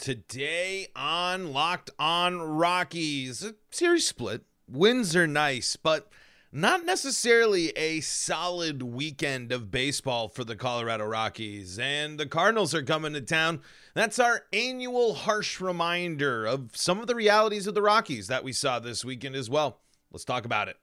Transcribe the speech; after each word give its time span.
Today 0.00 0.86
on 0.96 1.52
Locked 1.52 1.90
On 1.98 2.40
Rockies, 2.40 3.44
a 3.44 3.54
series 3.70 4.06
split. 4.06 4.44
Wins 4.66 5.14
are 5.14 5.26
nice, 5.26 5.76
but 5.76 6.08
not 6.50 6.86
necessarily 6.86 7.68
a 7.76 8.00
solid 8.00 8.82
weekend 8.82 9.52
of 9.52 9.70
baseball 9.70 10.30
for 10.30 10.42
the 10.42 10.56
Colorado 10.56 11.04
Rockies. 11.04 11.78
And 11.78 12.18
the 12.18 12.24
Cardinals 12.24 12.74
are 12.74 12.82
coming 12.82 13.12
to 13.12 13.20
town. 13.20 13.60
That's 13.92 14.18
our 14.18 14.46
annual 14.54 15.12
harsh 15.12 15.60
reminder 15.60 16.46
of 16.46 16.74
some 16.74 17.00
of 17.00 17.06
the 17.06 17.14
realities 17.14 17.66
of 17.66 17.74
the 17.74 17.82
Rockies 17.82 18.28
that 18.28 18.42
we 18.42 18.54
saw 18.54 18.78
this 18.78 19.04
weekend 19.04 19.36
as 19.36 19.50
well. 19.50 19.80
Let's 20.10 20.24
talk 20.24 20.46
about 20.46 20.68
it. 20.68 20.78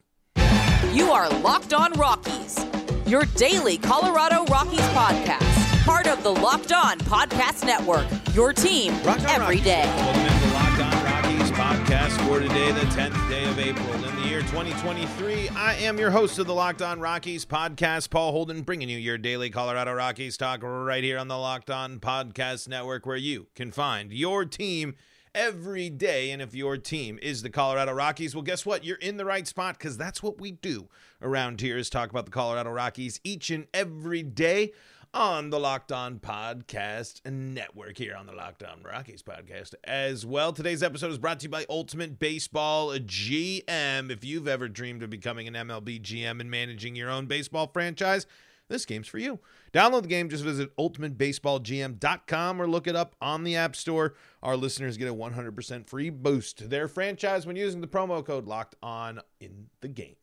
You 0.94 1.12
are 1.12 1.28
Locked 1.40 1.74
On 1.74 1.92
Rockies, 1.94 2.64
your 3.08 3.26
daily 3.36 3.80
Colorado 3.80 4.46
Rockies 4.46 4.80
podcast 4.80 5.57
part 5.88 6.08
of 6.08 6.22
the 6.22 6.30
Locked 6.30 6.74
On 6.74 7.00
Podcast 7.00 7.66
Network. 7.66 8.06
Your 8.36 8.52
team 8.52 8.92
every 9.06 9.62
day. 9.62 9.84
Welcome 9.86 10.38
to 10.38 10.46
the 10.46 10.54
Locked 10.54 10.82
On 10.82 11.06
Rockies 11.06 11.52
podcast 11.52 12.28
for 12.28 12.42
today, 12.42 12.74
the 12.74 12.82
10th 12.88 13.30
day 13.30 13.46
of 13.46 13.58
April 13.58 13.94
in 13.94 14.16
the 14.18 14.28
year 14.28 14.42
2023. 14.42 15.48
I 15.48 15.76
am 15.76 15.98
your 15.98 16.12
host 16.12 16.40
of 16.40 16.46
the 16.46 16.54
Locked 16.54 16.82
On 16.82 17.00
Rockies 17.00 17.46
podcast, 17.46 18.10
Paul 18.10 18.34
Holden, 18.34 18.64
bringing 18.64 18.90
you 18.90 18.98
your 18.98 19.18
daily 19.18 19.50
Colorado 19.50 19.94
Rockies 19.94 20.36
talk 20.36 20.62
right 20.62 21.06
here 21.06 21.18
on 21.18 21.30
the 21.30 21.38
Locked 21.38 21.70
On 21.70 22.02
Podcast 22.02 22.68
Network, 22.68 23.06
where 23.06 23.16
you 23.16 23.48
can 23.56 23.72
find 23.72 24.12
your 24.12 24.44
team 24.44 24.94
every 25.34 25.90
day. 25.90 26.32
And 26.32 26.42
if 26.42 26.54
your 26.54 26.76
team 26.76 27.18
is 27.22 27.44
the 27.44 27.50
Colorado 27.50 27.94
Rockies, 27.94 28.36
well, 28.36 28.42
guess 28.42 28.66
what? 28.66 28.84
You're 28.84 28.98
in 28.98 29.16
the 29.16 29.24
right 29.24 29.48
spot 29.48 29.78
because 29.78 29.96
that's 29.96 30.22
what 30.22 30.38
we 30.38 30.52
do 30.52 30.90
around 31.22 31.62
here 31.62 31.78
is 31.78 31.90
talk 31.90 32.10
about 32.10 32.26
the 32.26 32.32
Colorado 32.32 32.72
Rockies 32.72 33.22
each 33.24 33.50
and 33.52 33.68
every 33.74 34.22
day 34.22 34.74
on 35.14 35.50
the 35.50 35.60
Locked 35.60 35.92
On 35.92 36.20
Podcast 36.20 37.26
Network 37.30 37.98
here 37.98 38.16
on 38.16 38.26
the 38.26 38.34
Locked 38.34 38.64
On 38.64 38.82
Rockies 38.84 39.22
podcast 39.22 39.74
as 39.84 40.26
well. 40.26 40.54
Today's 40.54 40.84
episode 40.84 41.12
is 41.12 41.18
brought 41.18 41.40
to 41.40 41.44
you 41.44 41.50
by 41.50 41.66
Ultimate 41.70 42.20
Baseball 42.20 42.90
GM. 42.92 44.12
If 44.12 44.24
you've 44.24 44.48
ever 44.48 44.68
dreamed 44.68 45.04
of 45.04 45.10
becoming 45.10 45.48
an 45.48 45.54
MLB 45.54 46.02
GM 46.02 46.40
and 46.40 46.52
managing 46.52 46.96
your 46.96 47.10
own 47.10 47.26
baseball 47.26 47.68
franchise, 47.68 48.26
this 48.70 48.86
game's 48.86 49.08
for 49.08 49.18
you. 49.18 49.40
Download 49.74 50.02
the 50.02 50.08
game, 50.08 50.30
just 50.30 50.44
visit 50.44 50.76
ultimatebaseballgm.com 50.78 52.62
or 52.62 52.68
look 52.68 52.88
it 52.88 52.96
up 52.96 53.16
on 53.22 53.44
the 53.44 53.56
App 53.56 53.76
Store. 53.76 54.16
Our 54.44 54.58
listeners 54.58 54.98
get 54.98 55.08
a 55.08 55.14
100% 55.14 55.88
free 55.88 56.10
boost 56.10 56.58
to 56.60 56.68
their 56.68 56.88
franchise 56.88 57.46
when 57.46 57.56
using 57.56 57.82
the 57.82 57.88
promo 57.88 58.26
code 58.26 58.48
Locked 58.48 58.76
On 58.82 59.22
in 59.40 59.68
the 59.82 59.88
game. 59.88 60.16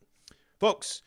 Folks, 0.59 1.01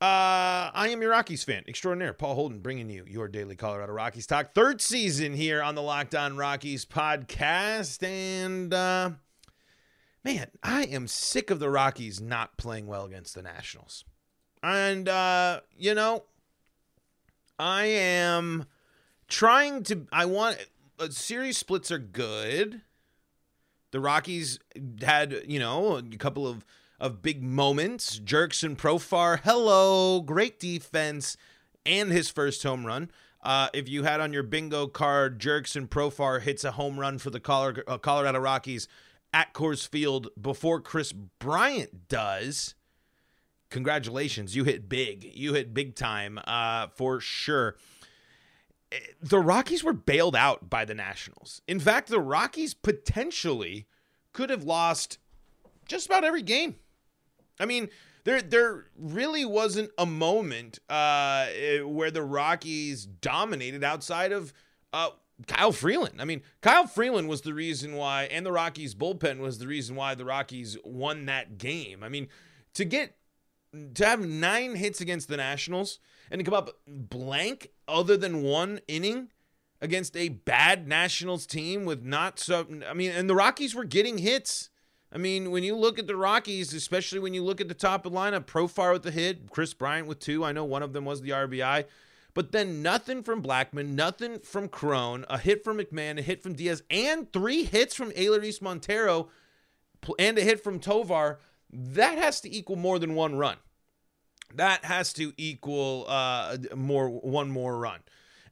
uh, 0.00 0.70
I 0.74 0.88
am 0.90 1.00
your 1.00 1.12
Rockies 1.12 1.42
fan 1.42 1.64
extraordinaire, 1.66 2.12
Paul 2.12 2.34
Holden, 2.34 2.58
bringing 2.58 2.90
you 2.90 3.06
your 3.08 3.28
daily 3.28 3.56
Colorado 3.56 3.92
Rockies 3.94 4.26
talk. 4.26 4.54
Third 4.54 4.82
season 4.82 5.32
here 5.32 5.62
on 5.62 5.74
the 5.74 5.80
Locked 5.80 6.14
On 6.14 6.36
Rockies 6.36 6.84
podcast, 6.84 8.02
and 8.02 8.74
uh, 8.74 9.12
man, 10.22 10.48
I 10.62 10.82
am 10.82 11.08
sick 11.08 11.50
of 11.50 11.60
the 11.60 11.70
Rockies 11.70 12.20
not 12.20 12.58
playing 12.58 12.86
well 12.86 13.06
against 13.06 13.34
the 13.34 13.40
Nationals. 13.40 14.04
And 14.62 15.08
uh, 15.08 15.60
you 15.78 15.94
know, 15.94 16.24
I 17.58 17.86
am 17.86 18.66
trying 19.28 19.82
to. 19.84 20.06
I 20.12 20.26
want 20.26 20.58
uh, 20.98 21.08
series 21.08 21.56
splits 21.56 21.90
are 21.90 21.98
good. 21.98 22.82
The 23.92 24.00
Rockies 24.00 24.58
had, 25.00 25.44
you 25.46 25.58
know, 25.58 25.96
a 25.96 26.02
couple 26.18 26.46
of 26.46 26.66
of 26.98 27.22
big 27.22 27.42
moments. 27.42 28.18
Jurickson 28.18 28.76
Profar, 28.76 29.40
hello, 29.44 30.20
great 30.20 30.58
defense, 30.58 31.36
and 31.84 32.10
his 32.10 32.30
first 32.30 32.62
home 32.62 32.86
run. 32.86 33.10
Uh, 33.42 33.68
if 33.72 33.88
you 33.88 34.02
had 34.02 34.20
on 34.20 34.32
your 34.32 34.42
bingo 34.42 34.86
card, 34.86 35.38
Jurickson 35.38 35.88
Profar 35.88 36.42
hits 36.42 36.64
a 36.64 36.72
home 36.72 36.98
run 36.98 37.18
for 37.18 37.30
the 37.30 37.40
uh, 37.86 37.98
Colorado 37.98 38.40
Rockies 38.40 38.88
at 39.32 39.54
Coors 39.54 39.86
Field 39.86 40.28
before 40.40 40.80
Kris 40.80 41.12
Bryant 41.12 42.08
does. 42.08 42.74
Congratulations, 43.70 44.56
you 44.56 44.64
hit 44.64 44.88
big. 44.88 45.30
You 45.34 45.54
hit 45.54 45.74
big 45.74 45.94
time 45.94 46.40
uh, 46.46 46.88
for 46.88 47.20
sure. 47.20 47.76
Eh, 48.90 48.98
the 49.20 49.38
Rockies 49.38 49.84
were 49.84 49.92
bailed 49.92 50.36
out 50.36 50.70
by 50.70 50.84
the 50.84 50.94
Nationals. 50.94 51.60
In 51.68 51.78
fact, 51.78 52.08
the 52.08 52.20
Rockies 52.20 52.74
potentially 52.74 53.86
could 54.32 54.50
have 54.50 54.64
lost 54.64 55.18
just 55.86 56.06
about 56.06 56.24
every 56.24 56.42
game 56.42 56.76
I 57.58 57.66
mean, 57.66 57.88
there 58.24 58.42
there 58.42 58.86
really 58.98 59.44
wasn't 59.44 59.90
a 59.98 60.06
moment 60.06 60.78
uh, 60.90 61.46
eh, 61.54 61.80
where 61.80 62.10
the 62.10 62.22
Rockies 62.22 63.06
dominated 63.06 63.84
outside 63.84 64.32
of 64.32 64.52
uh, 64.92 65.10
Kyle 65.46 65.72
Freeland. 65.72 66.20
I 66.20 66.24
mean, 66.24 66.42
Kyle 66.60 66.86
Freeland 66.86 67.28
was 67.28 67.42
the 67.42 67.54
reason 67.54 67.94
why, 67.94 68.24
and 68.24 68.44
the 68.44 68.52
Rockies 68.52 68.94
bullpen 68.94 69.38
was 69.38 69.58
the 69.58 69.66
reason 69.66 69.94
why 69.94 70.14
the 70.14 70.24
Rockies 70.24 70.76
won 70.84 71.26
that 71.26 71.58
game. 71.58 72.02
I 72.02 72.08
mean, 72.08 72.28
to 72.74 72.84
get 72.84 73.16
to 73.94 74.06
have 74.06 74.26
nine 74.26 74.76
hits 74.76 75.00
against 75.00 75.28
the 75.28 75.36
Nationals 75.36 75.98
and 76.30 76.38
to 76.38 76.44
come 76.44 76.54
up 76.54 76.70
blank 76.86 77.70
other 77.86 78.16
than 78.16 78.42
one 78.42 78.80
inning 78.88 79.28
against 79.80 80.16
a 80.16 80.30
bad 80.30 80.88
Nationals 80.88 81.46
team 81.46 81.84
with 81.84 82.02
not 82.02 82.38
so 82.38 82.66
I 82.88 82.94
mean, 82.94 83.10
and 83.10 83.28
the 83.28 83.34
Rockies 83.34 83.74
were 83.74 83.84
getting 83.84 84.18
hits. 84.18 84.70
I 85.12 85.18
mean, 85.18 85.50
when 85.50 85.62
you 85.62 85.76
look 85.76 85.98
at 85.98 86.06
the 86.06 86.16
Rockies, 86.16 86.74
especially 86.74 87.20
when 87.20 87.32
you 87.32 87.44
look 87.44 87.60
at 87.60 87.68
the 87.68 87.74
top 87.74 88.04
of 88.04 88.12
the 88.12 88.18
lineup, 88.18 88.44
Profar 88.44 88.92
with 88.92 89.02
the 89.02 89.10
hit, 89.10 89.50
Kris 89.50 89.72
Bryant 89.72 90.08
with 90.08 90.18
two. 90.18 90.44
I 90.44 90.52
know 90.52 90.64
one 90.64 90.82
of 90.82 90.92
them 90.92 91.04
was 91.04 91.22
the 91.22 91.30
RBI. 91.30 91.84
But 92.34 92.52
then 92.52 92.82
nothing 92.82 93.22
from 93.22 93.42
Blackmon, 93.42 93.94
nothing 93.94 94.40
from 94.40 94.68
Cron, 94.68 95.24
a 95.30 95.38
hit 95.38 95.64
from 95.64 95.78
McMahon, 95.78 96.18
a 96.18 96.22
hit 96.22 96.42
from 96.42 96.52
Diaz, 96.52 96.82
and 96.90 97.32
three 97.32 97.64
hits 97.64 97.94
from 97.94 98.10
Elehuris 98.10 98.60
Montero, 98.60 99.30
and 100.18 100.36
a 100.36 100.42
hit 100.42 100.62
from 100.62 100.78
Tovar. 100.78 101.38
That 101.72 102.18
has 102.18 102.42
to 102.42 102.54
equal 102.54 102.76
more 102.76 102.98
than 102.98 103.14
one 103.14 103.36
run. 103.36 103.56
That 104.54 104.84
has 104.84 105.14
to 105.14 105.32
equal 105.38 106.04
uh, 106.08 106.58
more 106.74 107.08
one 107.08 107.50
more 107.50 107.78
run. 107.78 108.00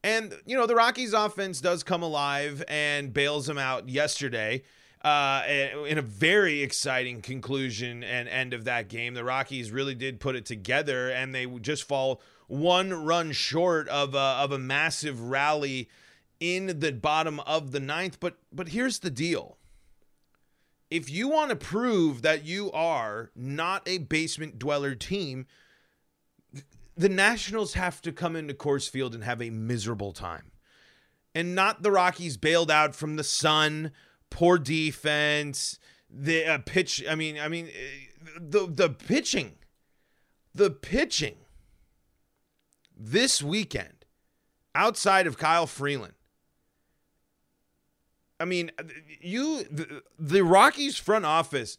And 0.03 0.33
you 0.47 0.57
know 0.57 0.67
the 0.67 0.75
Rockies' 0.75 1.13
offense 1.13 1.61
does 1.61 1.83
come 1.83 2.03
alive 2.03 2.65
and 2.69 3.13
bails 3.13 3.45
them 3.45 3.59
out 3.59 3.91
yesterday 3.91 4.63
uh, 5.05 5.43
in 5.87 5.99
a 5.99 6.03
very 6.03 6.63
exciting 6.63 7.21
conclusion 7.21 8.03
and 8.03 8.27
end 8.27 8.55
of 8.55 8.65
that 8.65 8.89
game. 8.89 9.13
The 9.13 9.23
Rockies 9.23 9.71
really 9.71 9.95
did 9.95 10.19
put 10.19 10.35
it 10.35 10.47
together, 10.47 11.11
and 11.11 11.35
they 11.35 11.45
just 11.47 11.85
fall 11.85 12.23
one 12.47 13.05
run 13.05 13.33
short 13.33 13.87
of 13.89 14.15
a, 14.15 14.19
of 14.19 14.51
a 14.51 14.59
massive 14.59 15.21
rally 15.21 15.91
in 16.41 16.81
the 16.81 16.93
bottom 16.93 17.39
of 17.41 17.73
the 17.73 17.81
ninth. 17.81 18.19
But 18.19 18.39
but 18.51 18.69
here's 18.69 19.01
the 19.01 19.11
deal. 19.11 19.59
If 20.91 21.11
you 21.11 21.29
want 21.29 21.51
to 21.51 21.57
prove 21.57 22.23
that 22.23 22.45
you 22.45 22.73
are 22.73 23.31
not 23.37 23.87
a 23.87 23.99
basement 23.99 24.59
dweller 24.59 24.95
team, 24.95 25.47
the 26.97 27.09
Nationals 27.09 27.75
have 27.75 28.01
to 28.03 28.13
come 28.13 28.37
into 28.37 28.55
Coors 28.55 28.89
Field 28.89 29.15
and 29.15 29.25
have 29.25 29.43
a 29.43 29.51
miserable 29.51 30.13
time. 30.13 30.53
And 31.35 31.55
not 31.55 31.83
the 31.83 31.91
Rockies 31.91 32.37
bailed 32.37 32.71
out 32.71 32.95
from 32.95 33.17
the 33.17 33.25
sun 33.25 33.91
poor 34.35 34.59
defense, 34.59 35.79
the 36.11 36.45
uh, 36.45 36.59
pitch. 36.59 37.05
I 37.09 37.15
mean, 37.15 37.39
I 37.39 37.47
mean, 37.47 37.69
uh, 37.69 38.31
the 38.41 38.67
the 38.67 38.91
pitching, 38.91 39.53
the 40.53 40.71
pitching 40.71 41.37
this 42.97 43.41
weekend, 43.41 44.05
outside 44.75 45.29
of 45.29 45.39
Kyle 45.39 45.69
Freeland. 45.69 46.15
I 48.41 48.45
mean, 48.45 48.73
you 49.21 49.63
the, 49.71 50.03
the 50.19 50.43
Rockies 50.43 50.97
front 50.97 51.25
office 51.25 51.79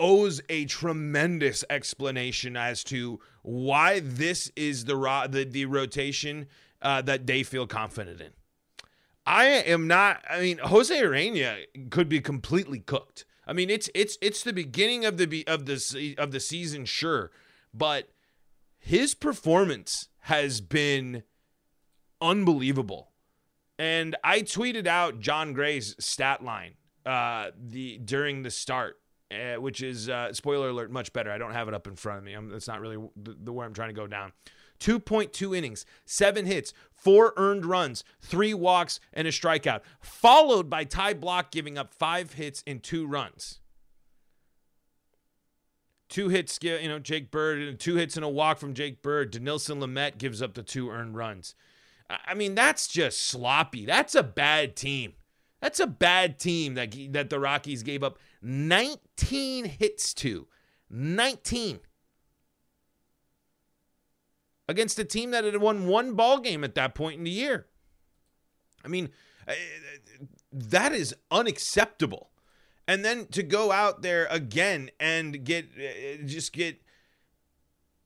owes 0.00 0.40
a 0.48 0.64
tremendous 0.64 1.62
explanation 1.70 2.56
as 2.56 2.82
to 2.84 3.20
why 3.42 4.00
this 4.00 4.50
is 4.56 4.86
the 4.86 5.28
the, 5.30 5.44
the 5.44 5.66
rotation 5.66 6.48
uh, 6.82 7.02
that 7.02 7.28
they 7.28 7.44
feel 7.44 7.68
confident 7.68 8.20
in. 8.20 8.32
I 9.26 9.46
am 9.46 9.86
not. 9.86 10.22
I 10.28 10.40
mean, 10.40 10.58
Jose 10.58 10.94
Urena 10.94 11.64
could 11.90 12.08
be 12.08 12.20
completely 12.20 12.80
cooked. 12.80 13.24
I 13.46 13.52
mean, 13.52 13.70
it's 13.70 13.88
it's 13.94 14.18
it's 14.20 14.42
the 14.42 14.52
beginning 14.52 15.04
of 15.04 15.16
the 15.16 15.46
of 15.46 15.66
the 15.66 16.14
of 16.18 16.30
the 16.30 16.40
season, 16.40 16.84
sure, 16.84 17.30
but 17.72 18.10
his 18.78 19.14
performance 19.14 20.08
has 20.20 20.60
been 20.60 21.22
unbelievable. 22.20 23.10
And 23.78 24.16
I 24.22 24.42
tweeted 24.42 24.86
out 24.86 25.20
Jon 25.20 25.52
Gray's 25.52 25.96
stat 25.98 26.44
line 26.44 26.74
uh, 27.04 27.50
the 27.58 27.98
during 27.98 28.42
the 28.42 28.50
start, 28.50 28.96
uh, 29.30 29.60
which 29.60 29.82
is 29.82 30.08
uh, 30.08 30.32
spoiler 30.32 30.68
alert, 30.68 30.90
much 30.90 31.12
better. 31.12 31.30
I 31.30 31.38
don't 31.38 31.52
have 31.52 31.68
it 31.68 31.74
up 31.74 31.86
in 31.86 31.96
front 31.96 32.18
of 32.18 32.24
me. 32.24 32.34
I'm, 32.34 32.50
that's 32.50 32.68
not 32.68 32.80
really 32.80 32.96
the, 33.16 33.36
the 33.42 33.52
where 33.52 33.66
I'm 33.66 33.74
trying 33.74 33.88
to 33.88 33.94
go 33.94 34.06
down. 34.06 34.32
2.2 34.80 35.56
innings, 35.56 35.86
seven 36.04 36.46
hits, 36.46 36.72
four 36.92 37.32
earned 37.36 37.66
runs, 37.66 38.04
three 38.20 38.54
walks, 38.54 39.00
and 39.12 39.28
a 39.28 39.30
strikeout, 39.30 39.80
followed 40.00 40.70
by 40.70 40.84
Ty 40.84 41.14
Blach 41.14 41.50
giving 41.50 41.76
up 41.78 41.92
five 41.92 42.34
hits 42.34 42.62
and 42.66 42.82
two 42.82 43.06
runs. 43.06 43.60
Two 46.08 46.28
hits, 46.28 46.58
you 46.62 46.88
know, 46.88 46.98
Jake 46.98 47.30
Bird, 47.30 47.80
two 47.80 47.96
hits 47.96 48.16
and 48.16 48.24
a 48.24 48.28
walk 48.28 48.58
from 48.58 48.74
Jake 48.74 49.02
Bird. 49.02 49.32
Dinelson 49.32 49.80
Lamet 49.80 50.18
gives 50.18 50.40
up 50.40 50.54
the 50.54 50.62
two 50.62 50.90
earned 50.90 51.16
runs. 51.16 51.54
I 52.08 52.34
mean, 52.34 52.54
that's 52.54 52.86
just 52.86 53.22
sloppy. 53.22 53.86
That's 53.86 54.14
a 54.14 54.22
bad 54.22 54.76
team. 54.76 55.14
That's 55.60 55.80
a 55.80 55.86
bad 55.86 56.38
team 56.38 56.74
that 56.74 56.94
that 57.12 57.30
the 57.30 57.40
Rockies 57.40 57.82
gave 57.82 58.02
up 58.02 58.18
19 58.42 59.64
hits 59.64 60.12
to. 60.14 60.46
19 60.90 61.80
against 64.68 64.98
a 64.98 65.04
team 65.04 65.30
that 65.30 65.44
had 65.44 65.56
won 65.58 65.86
one 65.86 66.14
ball 66.14 66.40
game 66.40 66.64
at 66.64 66.74
that 66.74 66.94
point 66.94 67.18
in 67.18 67.24
the 67.24 67.30
year. 67.30 67.66
I 68.84 68.88
mean, 68.88 69.10
eh, 69.46 69.54
that 70.52 70.92
is 70.92 71.14
unacceptable. 71.30 72.30
And 72.86 73.04
then 73.04 73.26
to 73.28 73.42
go 73.42 73.72
out 73.72 74.02
there 74.02 74.26
again 74.30 74.90
and 75.00 75.44
get 75.44 75.66
eh, 75.78 76.18
just 76.24 76.52
get 76.52 76.82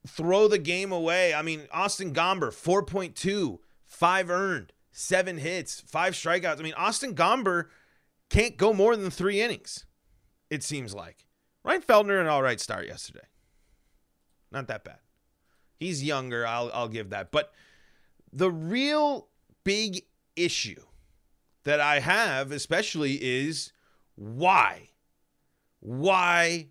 throw 0.07 0.47
the 0.47 0.57
game 0.57 0.91
away. 0.91 1.33
I 1.33 1.41
mean, 1.41 1.67
Austin 1.71 2.13
Gomber 2.13 2.49
4.2, 2.49 3.59
5 3.85 4.29
earned, 4.29 4.73
7 4.91 5.37
hits, 5.37 5.81
5 5.81 6.13
strikeouts. 6.13 6.59
I 6.59 6.63
mean, 6.63 6.73
Austin 6.75 7.13
Gomber 7.13 7.65
can't 8.29 8.55
go 8.55 8.73
more 8.73 8.95
than 8.95 9.09
3 9.09 9.41
innings. 9.41 9.85
It 10.49 10.63
seems 10.63 10.95
like. 10.95 11.25
Ryan 11.63 11.81
Feltner 11.81 12.21
an 12.21 12.27
all 12.27 12.41
right 12.41 12.59
start 12.59 12.87
yesterday. 12.87 13.27
Not 14.51 14.67
that 14.67 14.83
bad. 14.83 14.99
He's 15.79 16.03
younger, 16.03 16.45
I'll 16.45 16.69
I'll 16.73 16.89
give 16.89 17.09
that. 17.11 17.31
But 17.31 17.53
the 18.31 18.51
real 18.51 19.27
big 19.63 20.03
issue 20.35 20.81
that 21.63 21.79
I 21.79 21.99
have 21.99 22.51
especially 22.51 23.19
is 23.21 23.71
why? 24.15 24.89
Why 25.79 26.67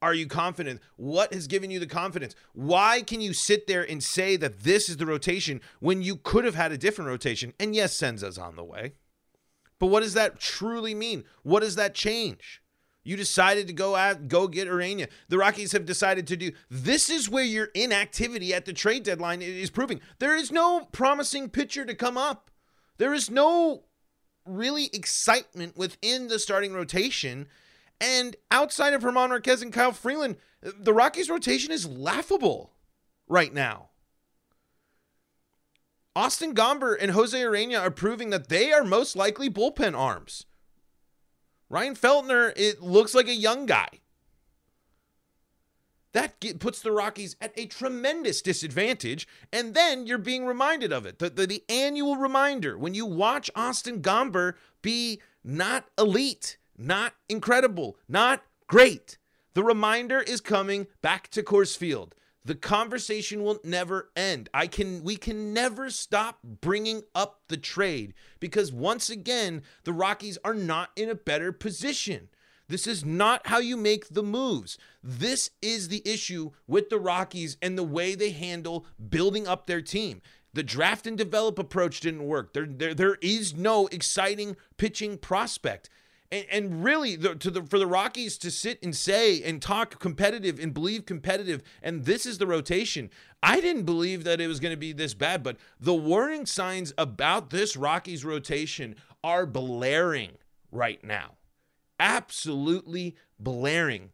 are 0.00 0.14
you 0.14 0.26
confident? 0.26 0.80
What 0.96 1.34
has 1.34 1.46
given 1.46 1.70
you 1.70 1.78
the 1.78 1.86
confidence? 1.86 2.34
Why 2.52 3.02
can 3.02 3.20
you 3.20 3.32
sit 3.32 3.66
there 3.66 3.82
and 3.82 4.02
say 4.02 4.36
that 4.36 4.60
this 4.60 4.88
is 4.88 4.96
the 4.96 5.06
rotation 5.06 5.60
when 5.80 6.02
you 6.02 6.16
could 6.16 6.44
have 6.44 6.54
had 6.54 6.72
a 6.72 6.78
different 6.78 7.08
rotation? 7.08 7.52
And 7.58 7.74
yes, 7.74 7.98
Senza's 7.98 8.38
on 8.38 8.56
the 8.56 8.64
way. 8.64 8.94
But 9.78 9.88
what 9.88 10.00
does 10.00 10.14
that 10.14 10.38
truly 10.38 10.94
mean? 10.94 11.24
What 11.42 11.60
does 11.60 11.76
that 11.76 11.94
change? 11.94 12.62
You 13.06 13.16
decided 13.16 13.68
to 13.68 13.72
go 13.72 13.94
out, 13.94 14.26
go 14.26 14.48
get 14.48 14.66
Urena. 14.66 15.06
The 15.28 15.38
Rockies 15.38 15.70
have 15.70 15.86
decided 15.86 16.26
to 16.26 16.36
do. 16.36 16.50
This 16.68 17.08
is 17.08 17.30
where 17.30 17.44
your 17.44 17.66
inactivity 17.66 18.52
at 18.52 18.64
the 18.64 18.72
trade 18.72 19.04
deadline 19.04 19.42
is 19.42 19.70
proving. 19.70 20.00
There 20.18 20.34
is 20.34 20.50
no 20.50 20.88
promising 20.90 21.50
pitcher 21.50 21.84
to 21.84 21.94
come 21.94 22.18
up. 22.18 22.50
There 22.98 23.14
is 23.14 23.30
no 23.30 23.84
really 24.44 24.86
excitement 24.86 25.76
within 25.76 26.26
the 26.26 26.40
starting 26.40 26.72
rotation. 26.72 27.46
And 28.00 28.34
outside 28.50 28.92
of 28.92 29.02
German 29.02 29.28
Marquez 29.28 29.62
and 29.62 29.72
Kyle 29.72 29.92
Freeland, 29.92 30.34
the 30.60 30.92
Rockies 30.92 31.30
rotation 31.30 31.70
is 31.70 31.86
laughable 31.86 32.72
right 33.28 33.54
now. 33.54 33.90
Austin 36.16 36.56
Gomber 36.56 36.96
and 37.00 37.12
Jose 37.12 37.38
Urena 37.38 37.80
are 37.82 37.90
proving 37.92 38.30
that 38.30 38.48
they 38.48 38.72
are 38.72 38.82
most 38.82 39.14
likely 39.14 39.48
bullpen 39.48 39.96
arms. 39.96 40.46
Ryan 41.68 41.94
Feltner, 41.94 42.52
it 42.56 42.80
looks 42.82 43.14
like 43.14 43.28
a 43.28 43.34
young 43.34 43.66
guy. 43.66 43.88
That 46.12 46.40
get, 46.40 46.60
puts 46.60 46.80
the 46.80 46.92
Rockies 46.92 47.36
at 47.42 47.52
a 47.56 47.66
tremendous 47.66 48.40
disadvantage. 48.40 49.28
And 49.52 49.74
then 49.74 50.06
you're 50.06 50.16
being 50.16 50.46
reminded 50.46 50.92
of 50.92 51.04
it. 51.04 51.18
The, 51.18 51.28
the, 51.28 51.46
the 51.46 51.64
annual 51.68 52.16
reminder 52.16 52.78
when 52.78 52.94
you 52.94 53.04
watch 53.04 53.50
Austin 53.54 54.00
Gomber 54.00 54.54
be 54.80 55.20
not 55.44 55.88
elite, 55.98 56.56
not 56.78 57.12
incredible, 57.28 57.98
not 58.08 58.42
great. 58.66 59.18
The 59.52 59.62
reminder 59.62 60.20
is 60.20 60.40
coming 60.40 60.86
back 61.02 61.28
to 61.32 61.42
Coors 61.42 61.76
Field. 61.76 62.14
The 62.46 62.54
conversation 62.54 63.42
will 63.42 63.58
never 63.64 64.10
end. 64.14 64.48
I 64.54 64.68
can 64.68 65.02
we 65.02 65.16
can 65.16 65.52
never 65.52 65.90
stop 65.90 66.38
bringing 66.44 67.02
up 67.12 67.40
the 67.48 67.56
trade 67.56 68.14
because 68.38 68.72
once 68.72 69.10
again, 69.10 69.62
the 69.82 69.92
Rockies 69.92 70.38
are 70.44 70.54
not 70.54 70.90
in 70.94 71.10
a 71.10 71.16
better 71.16 71.50
position. 71.50 72.28
This 72.68 72.86
is 72.86 73.04
not 73.04 73.48
how 73.48 73.58
you 73.58 73.76
make 73.76 74.10
the 74.10 74.22
moves. 74.22 74.78
This 75.02 75.50
is 75.60 75.88
the 75.88 76.02
issue 76.04 76.52
with 76.68 76.88
the 76.88 77.00
Rockies 77.00 77.56
and 77.60 77.76
the 77.76 77.82
way 77.82 78.14
they 78.14 78.30
handle 78.30 78.86
building 79.08 79.48
up 79.48 79.66
their 79.66 79.82
team. 79.82 80.22
The 80.52 80.62
draft 80.62 81.04
and 81.04 81.18
develop 81.18 81.58
approach 81.58 81.98
didn't 81.98 82.28
work. 82.28 82.52
There, 82.52 82.66
there, 82.66 82.94
there 82.94 83.18
is 83.20 83.56
no 83.56 83.88
exciting 83.88 84.56
pitching 84.76 85.18
prospect. 85.18 85.90
And, 86.30 86.46
and 86.50 86.84
really, 86.84 87.16
the, 87.16 87.34
to 87.36 87.50
the 87.50 87.62
for 87.62 87.78
the 87.78 87.86
Rockies 87.86 88.38
to 88.38 88.50
sit 88.50 88.82
and 88.82 88.94
say 88.94 89.42
and 89.42 89.62
talk 89.62 89.98
competitive 90.00 90.58
and 90.58 90.74
believe 90.74 91.06
competitive, 91.06 91.62
and 91.82 92.04
this 92.04 92.26
is 92.26 92.38
the 92.38 92.46
rotation. 92.46 93.10
I 93.42 93.60
didn't 93.60 93.84
believe 93.84 94.24
that 94.24 94.40
it 94.40 94.48
was 94.48 94.60
going 94.60 94.72
to 94.72 94.78
be 94.78 94.92
this 94.92 95.14
bad, 95.14 95.42
but 95.42 95.56
the 95.78 95.94
warning 95.94 96.46
signs 96.46 96.92
about 96.98 97.50
this 97.50 97.76
Rockies 97.76 98.24
rotation 98.24 98.96
are 99.22 99.46
blaring 99.46 100.32
right 100.72 101.02
now. 101.04 101.32
Absolutely 102.00 103.16
blaring. 103.38 104.10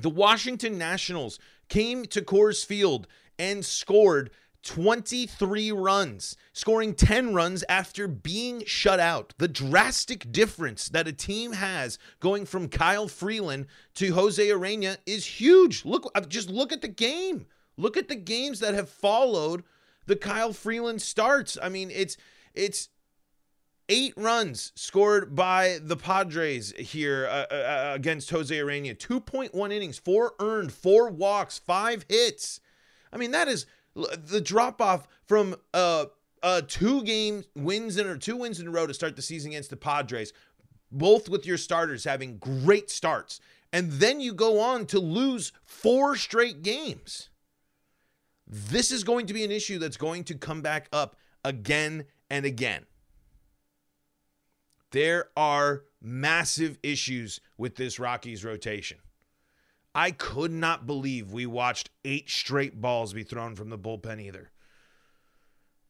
The 0.00 0.10
Washington 0.10 0.78
Nationals 0.78 1.38
came 1.68 2.04
to 2.06 2.22
Coors 2.22 2.64
Field 2.64 3.06
and 3.38 3.64
scored 3.64 4.30
23 4.64 5.72
runs, 5.72 6.36
scoring 6.52 6.94
10 6.94 7.34
runs 7.34 7.62
after 7.68 8.08
being 8.08 8.64
shut 8.64 8.98
out. 8.98 9.34
The 9.38 9.48
drastic 9.48 10.32
difference 10.32 10.88
that 10.88 11.06
a 11.06 11.12
team 11.12 11.52
has 11.52 11.98
going 12.18 12.46
from 12.46 12.68
Kyle 12.68 13.06
Freeland 13.06 13.66
to 13.96 14.14
Jose 14.14 14.44
Urena 14.44 14.96
is 15.06 15.26
huge. 15.26 15.84
Look, 15.84 16.10
uh, 16.14 16.22
just 16.22 16.48
look 16.48 16.72
at 16.72 16.80
the 16.80 16.88
game. 16.88 17.46
Look 17.76 17.96
at 17.96 18.08
the 18.08 18.16
games 18.16 18.60
that 18.60 18.74
have 18.74 18.88
followed 18.88 19.64
the 20.06 20.16
Kyle 20.16 20.52
Freeland 20.52 21.02
starts. 21.02 21.58
I 21.62 21.68
mean, 21.68 21.90
it's 21.90 22.16
it's 22.54 22.88
eight 23.88 24.14
runs 24.16 24.72
scored 24.74 25.34
by 25.34 25.78
the 25.82 25.96
Padres 25.96 26.72
here 26.78 27.26
uh, 27.30 27.46
uh, 27.50 27.54
uh 27.54 27.92
against 27.94 28.30
Jose 28.30 28.54
Urena. 28.54 28.96
2.1 28.96 29.72
innings, 29.72 29.98
four 29.98 30.34
earned, 30.40 30.72
four 30.72 31.10
walks, 31.10 31.58
five 31.58 32.06
hits. 32.08 32.60
I 33.12 33.16
mean, 33.16 33.32
that 33.32 33.48
is 33.48 33.66
the 33.94 34.40
drop 34.40 34.80
off 34.80 35.08
from 35.26 35.54
uh, 35.72 36.06
uh, 36.42 36.62
two 36.66 37.02
game 37.02 37.44
wins 37.54 37.96
in 37.96 38.06
or 38.06 38.16
two 38.16 38.36
wins 38.36 38.60
in 38.60 38.66
a 38.66 38.70
row 38.70 38.86
to 38.86 38.94
start 38.94 39.16
the 39.16 39.22
season 39.22 39.52
against 39.52 39.70
the 39.70 39.76
Padres, 39.76 40.32
both 40.90 41.28
with 41.28 41.46
your 41.46 41.56
starters 41.56 42.04
having 42.04 42.38
great 42.38 42.90
starts, 42.90 43.40
and 43.72 43.92
then 43.92 44.20
you 44.20 44.32
go 44.32 44.60
on 44.60 44.86
to 44.86 44.98
lose 44.98 45.52
four 45.64 46.16
straight 46.16 46.62
games. 46.62 47.30
This 48.46 48.90
is 48.90 49.04
going 49.04 49.26
to 49.26 49.34
be 49.34 49.44
an 49.44 49.50
issue 49.50 49.78
that's 49.78 49.96
going 49.96 50.24
to 50.24 50.34
come 50.34 50.60
back 50.60 50.88
up 50.92 51.16
again 51.44 52.04
and 52.30 52.44
again. 52.44 52.86
There 54.90 55.30
are 55.36 55.84
massive 56.00 56.78
issues 56.82 57.40
with 57.56 57.76
this 57.76 57.98
Rockies 57.98 58.44
rotation. 58.44 58.98
I 59.94 60.10
could 60.10 60.50
not 60.50 60.86
believe 60.86 61.30
we 61.30 61.46
watched 61.46 61.90
eight 62.04 62.28
straight 62.28 62.80
balls 62.80 63.12
be 63.12 63.22
thrown 63.22 63.54
from 63.54 63.70
the 63.70 63.78
bullpen 63.78 64.20
either. 64.20 64.50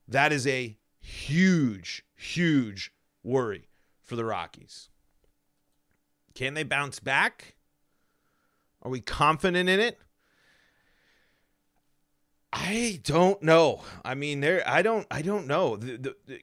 That 0.06 0.32
is 0.32 0.46
a 0.46 0.76
huge, 1.00 2.04
huge 2.14 2.92
worry 3.23 3.68
for 4.02 4.16
the 4.16 4.25
Rockies. 4.25 4.90
Can 6.34 6.54
they 6.54 6.64
bounce 6.64 7.00
back? 7.00 7.54
Are 8.82 8.90
we 8.90 9.00
confident 9.00 9.68
in 9.68 9.80
it? 9.80 9.99
I 12.52 13.00
don't 13.02 13.42
know. 13.42 13.82
I 14.04 14.14
mean, 14.14 14.40
there. 14.40 14.62
I 14.66 14.82
don't. 14.82 15.06
I 15.11 15.23
don't 15.23 15.46
know. 15.46 15.76
The, 15.76 15.96
the, 15.96 16.16
the, 16.26 16.40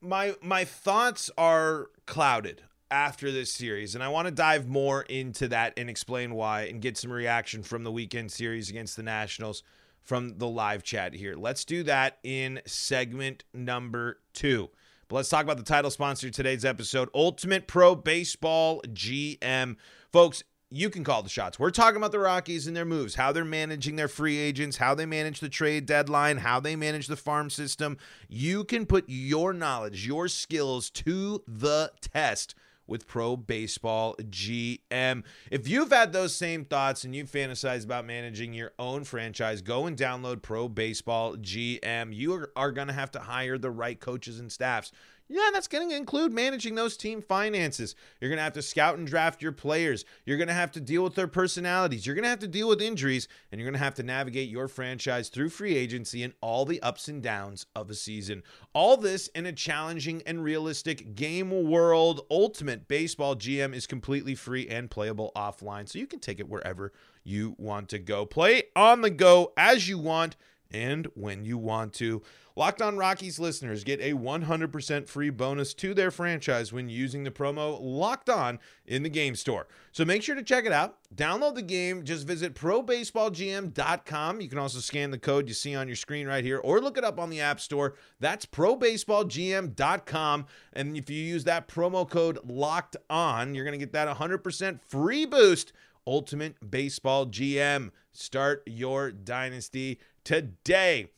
my 0.00 0.34
my 0.40 0.64
thoughts 0.64 1.30
are 1.36 1.88
clouded 2.06 2.62
after 2.90 3.30
this 3.30 3.52
series. 3.52 3.94
And 3.94 4.02
I 4.02 4.08
want 4.08 4.26
to 4.26 4.32
dive 4.32 4.68
more 4.68 5.02
into 5.02 5.48
that 5.48 5.74
and 5.76 5.88
explain 5.88 6.34
why 6.34 6.62
and 6.62 6.80
get 6.80 6.96
some 6.96 7.12
reaction 7.12 7.62
from 7.62 7.84
the 7.84 7.92
weekend 7.92 8.32
series 8.32 8.70
against 8.70 8.96
the 8.96 9.02
Nationals 9.02 9.62
from 10.02 10.38
the 10.38 10.48
live 10.48 10.82
chat 10.82 11.14
here. 11.14 11.36
Let's 11.36 11.64
do 11.64 11.82
that 11.84 12.18
in 12.22 12.60
segment 12.66 13.44
number 13.54 14.20
two. 14.32 14.70
But 15.08 15.16
let's 15.16 15.28
talk 15.28 15.44
about 15.44 15.56
the 15.56 15.62
title 15.62 15.90
sponsor 15.90 16.28
of 16.28 16.32
today's 16.32 16.64
episode 16.64 17.08
Ultimate 17.14 17.66
Pro 17.66 17.94
Baseball 17.94 18.80
GM. 18.86 19.76
Folks, 20.12 20.44
you 20.70 20.88
can 20.88 21.02
call 21.02 21.22
the 21.22 21.28
shots. 21.28 21.58
We're 21.58 21.70
talking 21.70 21.96
about 21.96 22.12
the 22.12 22.20
Rockies 22.20 22.68
and 22.68 22.76
their 22.76 22.84
moves, 22.84 23.16
how 23.16 23.32
they're 23.32 23.44
managing 23.44 23.96
their 23.96 24.06
free 24.06 24.38
agents, 24.38 24.76
how 24.76 24.94
they 24.94 25.06
manage 25.06 25.40
the 25.40 25.48
trade 25.48 25.84
deadline, 25.84 26.38
how 26.38 26.60
they 26.60 26.76
manage 26.76 27.08
the 27.08 27.16
farm 27.16 27.50
system. 27.50 27.98
You 28.28 28.62
can 28.62 28.86
put 28.86 29.04
your 29.08 29.52
knowledge, 29.52 30.06
your 30.06 30.28
skills 30.28 30.90
to 30.90 31.42
the 31.48 31.90
test 32.00 32.54
with 32.90 33.06
Pro 33.06 33.36
Baseball 33.36 34.16
GM. 34.16 35.22
If 35.50 35.68
you've 35.68 35.92
had 35.92 36.12
those 36.12 36.34
same 36.34 36.64
thoughts 36.64 37.04
and 37.04 37.14
you 37.14 37.24
fantasize 37.24 37.84
about 37.84 38.04
managing 38.04 38.52
your 38.52 38.72
own 38.78 39.04
franchise, 39.04 39.62
go 39.62 39.86
and 39.86 39.96
download 39.96 40.42
Pro 40.42 40.68
Baseball 40.68 41.36
GM. 41.36 42.14
You 42.14 42.34
are, 42.34 42.50
are 42.56 42.72
going 42.72 42.88
to 42.88 42.92
have 42.92 43.12
to 43.12 43.20
hire 43.20 43.56
the 43.56 43.70
right 43.70 43.98
coaches 43.98 44.40
and 44.40 44.50
staffs. 44.50 44.90
Yeah, 45.32 45.50
that's 45.52 45.68
going 45.68 45.88
to 45.88 45.96
include 45.96 46.32
managing 46.32 46.74
those 46.74 46.96
team 46.96 47.22
finances. 47.22 47.94
You're 48.20 48.30
going 48.30 48.38
to 48.38 48.42
have 48.42 48.54
to 48.54 48.62
scout 48.62 48.98
and 48.98 49.06
draft 49.06 49.40
your 49.40 49.52
players. 49.52 50.04
You're 50.24 50.38
going 50.38 50.48
to 50.48 50.54
have 50.54 50.72
to 50.72 50.80
deal 50.80 51.04
with 51.04 51.14
their 51.14 51.28
personalities. 51.28 52.04
You're 52.04 52.16
going 52.16 52.24
to 52.24 52.30
have 52.30 52.40
to 52.40 52.48
deal 52.48 52.68
with 52.68 52.82
injuries, 52.82 53.28
and 53.52 53.60
you're 53.60 53.70
going 53.70 53.78
to 53.78 53.84
have 53.84 53.94
to 53.94 54.02
navigate 54.02 54.48
your 54.48 54.66
franchise 54.66 55.28
through 55.28 55.50
free 55.50 55.76
agency 55.76 56.24
and 56.24 56.32
all 56.40 56.64
the 56.64 56.82
ups 56.82 57.06
and 57.06 57.22
downs 57.22 57.66
of 57.76 57.88
a 57.90 57.94
season. 57.94 58.42
All 58.72 58.96
this 58.96 59.28
in 59.28 59.46
a 59.46 59.52
challenging 59.52 60.20
and 60.26 60.42
realistic 60.42 61.14
game 61.14 61.70
world. 61.70 62.22
Ultimate 62.28 62.88
Baseball 62.88 63.36
GM 63.36 63.72
is 63.72 63.86
completely 63.86 64.34
free 64.34 64.66
and 64.66 64.90
playable 64.90 65.30
offline, 65.36 65.88
so 65.88 66.00
you 66.00 66.08
can 66.08 66.18
take 66.18 66.40
it 66.40 66.48
wherever 66.48 66.92
you 67.22 67.54
want 67.56 67.88
to 67.90 68.00
go. 68.00 68.26
Play 68.26 68.64
on 68.74 69.02
the 69.02 69.10
go 69.10 69.52
as 69.56 69.88
you 69.88 69.96
want 69.96 70.34
and 70.70 71.06
when 71.14 71.44
you 71.44 71.58
want 71.58 71.92
to. 71.94 72.22
Locked 72.56 72.82
on 72.82 72.96
Rockies 72.96 73.38
listeners 73.38 73.84
get 73.84 74.00
a 74.00 74.12
100% 74.12 75.08
free 75.08 75.30
bonus 75.30 75.72
to 75.74 75.94
their 75.94 76.10
franchise 76.10 76.72
when 76.72 76.88
using 76.88 77.24
the 77.24 77.30
promo 77.30 77.78
Locked 77.80 78.28
On 78.28 78.58
in 78.84 79.02
the 79.02 79.08
game 79.08 79.36
store. 79.36 79.66
So 79.92 80.04
make 80.04 80.22
sure 80.22 80.34
to 80.34 80.42
check 80.42 80.66
it 80.66 80.72
out. 80.72 80.96
Download 81.14 81.54
the 81.54 81.62
game. 81.62 82.04
Just 82.04 82.26
visit 82.26 82.54
probaseballgm.com. 82.54 84.40
You 84.40 84.48
can 84.48 84.58
also 84.58 84.80
scan 84.80 85.10
the 85.10 85.18
code 85.18 85.48
you 85.48 85.54
see 85.54 85.74
on 85.74 85.86
your 85.86 85.96
screen 85.96 86.26
right 86.26 86.44
here 86.44 86.58
or 86.58 86.80
look 86.80 86.98
it 86.98 87.04
up 87.04 87.18
on 87.18 87.30
the 87.30 87.40
App 87.40 87.60
Store. 87.60 87.94
That's 88.18 88.46
probaseballgm.com. 88.46 90.46
And 90.72 90.96
if 90.96 91.08
you 91.08 91.22
use 91.22 91.44
that 91.44 91.68
promo 91.68 92.08
code 92.08 92.38
Locked 92.46 92.96
On, 93.08 93.54
you're 93.54 93.64
going 93.64 93.78
to 93.78 93.84
get 93.84 93.92
that 93.92 94.16
100% 94.16 94.80
free 94.82 95.24
boost. 95.24 95.72
Ultimate 96.06 96.70
Baseball 96.70 97.26
GM. 97.26 97.90
Start 98.12 98.62
your 98.66 99.12
dynasty 99.12 100.00
today. 100.24 101.10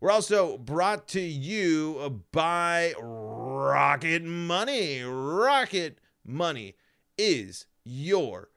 We're 0.00 0.10
also 0.10 0.58
brought 0.58 1.08
to 1.08 1.20
you 1.20 2.22
by 2.30 2.94
Rocket 3.00 4.22
Money. 4.22 5.02
Rocket 5.02 5.98
Money 6.24 6.74
is 7.16 7.66
your 7.84 8.50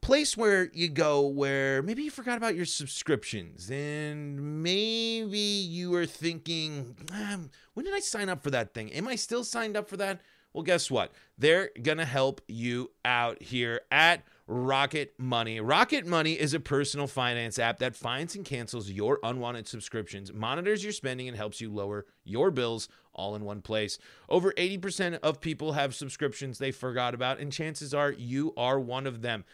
place 0.00 0.36
where 0.36 0.70
you 0.72 0.88
go 0.88 1.26
where 1.26 1.82
maybe 1.82 2.02
you 2.02 2.10
forgot 2.10 2.36
about 2.36 2.54
your 2.54 2.64
subscriptions 2.64 3.70
and 3.70 4.62
maybe 4.62 5.38
you 5.38 5.90
were 5.90 6.06
thinking, 6.06 6.96
um, 7.12 7.50
when 7.74 7.84
did 7.84 7.94
I 7.94 8.00
sign 8.00 8.28
up 8.28 8.42
for 8.42 8.50
that 8.50 8.74
thing? 8.74 8.92
Am 8.92 9.06
I 9.06 9.16
still 9.16 9.44
signed 9.44 9.76
up 9.76 9.88
for 9.88 9.96
that? 9.98 10.20
Well, 10.52 10.64
guess 10.64 10.90
what? 10.90 11.12
They're 11.38 11.70
going 11.82 11.98
to 11.98 12.04
help 12.04 12.40
you 12.48 12.90
out 13.04 13.42
here 13.42 13.82
at 13.90 14.24
Rocket 14.52 15.14
Money. 15.16 15.60
Rocket 15.60 16.08
Money 16.08 16.32
is 16.32 16.54
a 16.54 16.58
personal 16.60 17.06
finance 17.06 17.56
app 17.56 17.78
that 17.78 17.94
finds 17.94 18.34
and 18.34 18.44
cancels 18.44 18.90
your 18.90 19.20
unwanted 19.22 19.68
subscriptions, 19.68 20.32
monitors 20.32 20.82
your 20.82 20.92
spending, 20.92 21.28
and 21.28 21.36
helps 21.36 21.60
you 21.60 21.72
lower 21.72 22.04
your 22.24 22.50
bills 22.50 22.88
all 23.14 23.36
in 23.36 23.44
one 23.44 23.62
place. 23.62 23.96
Over 24.28 24.52
80% 24.54 25.20
of 25.20 25.40
people 25.40 25.74
have 25.74 25.94
subscriptions 25.94 26.58
they 26.58 26.72
forgot 26.72 27.14
about, 27.14 27.38
and 27.38 27.52
chances 27.52 27.94
are 27.94 28.10
you 28.10 28.52
are 28.56 28.80
one 28.80 29.06
of 29.06 29.22
them. 29.22 29.44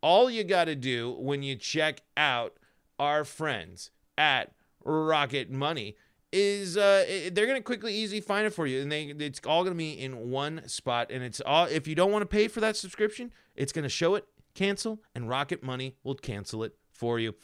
All 0.00 0.30
you 0.30 0.44
got 0.44 0.66
to 0.66 0.76
do 0.76 1.10
when 1.18 1.42
you 1.42 1.56
check 1.56 2.02
out 2.16 2.56
our 2.96 3.24
friends 3.24 3.90
at 4.16 4.52
Rocket 4.84 5.50
Money 5.50 5.96
is 6.30 6.76
uh, 6.76 7.30
they're 7.32 7.46
gonna 7.46 7.60
quickly 7.60 7.94
easy 7.94 8.20
find 8.20 8.44
it 8.44 8.50
for 8.50 8.66
you 8.66 8.82
and 8.82 8.90
they 8.90 9.04
it's 9.04 9.40
all 9.46 9.62
gonna 9.62 9.76
be 9.76 9.92
in 9.92 10.30
one 10.30 10.66
spot 10.66 11.08
and 11.12 11.22
it's 11.22 11.40
all 11.46 11.66
if 11.66 11.86
you 11.86 11.94
don't 11.94 12.10
want 12.10 12.22
to 12.22 12.26
pay 12.26 12.48
for 12.48 12.58
that 12.58 12.76
subscription 12.76 13.32
it's 13.54 13.72
gonna 13.72 13.88
show 13.88 14.16
it 14.16 14.26
cancel, 14.54 15.00
and 15.14 15.28
Rocket 15.28 15.62
Money 15.62 15.96
will 16.02 16.14
cancel 16.14 16.64
it 16.64 16.76
for 16.90 17.18
you. 17.18 17.34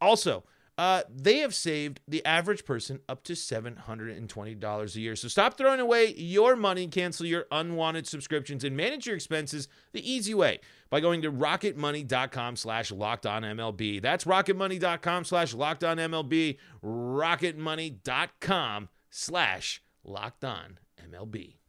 Also, 0.00 0.44
uh, 0.78 1.02
they 1.08 1.38
have 1.38 1.54
saved 1.54 2.00
the 2.08 2.24
average 2.24 2.64
person 2.64 3.00
up 3.08 3.22
to 3.24 3.34
$720 3.34 4.96
a 4.96 5.00
year. 5.00 5.16
So 5.16 5.28
stop 5.28 5.58
throwing 5.58 5.80
away 5.80 6.14
your 6.14 6.56
money, 6.56 6.88
cancel 6.88 7.26
your 7.26 7.46
unwanted 7.52 8.06
subscriptions, 8.06 8.64
and 8.64 8.76
manage 8.76 9.06
your 9.06 9.14
expenses 9.14 9.68
the 9.92 10.10
easy 10.10 10.34
way 10.34 10.60
by 10.90 11.00
going 11.00 11.22
to 11.22 11.30
rocketmoney.com 11.30 12.56
slash 12.56 12.90
locked 12.90 13.26
on 13.26 13.42
MLB. 13.42 14.00
That's 14.00 14.24
rocketmoney.com 14.24 15.24
slash 15.24 15.54
locked 15.54 15.84
on 15.84 15.98
MLB, 15.98 16.58
rocketmoney.com 16.82 18.88
slash 19.10 19.82
locked 20.04 20.44
on 20.44 20.78
MLB. 20.98 21.61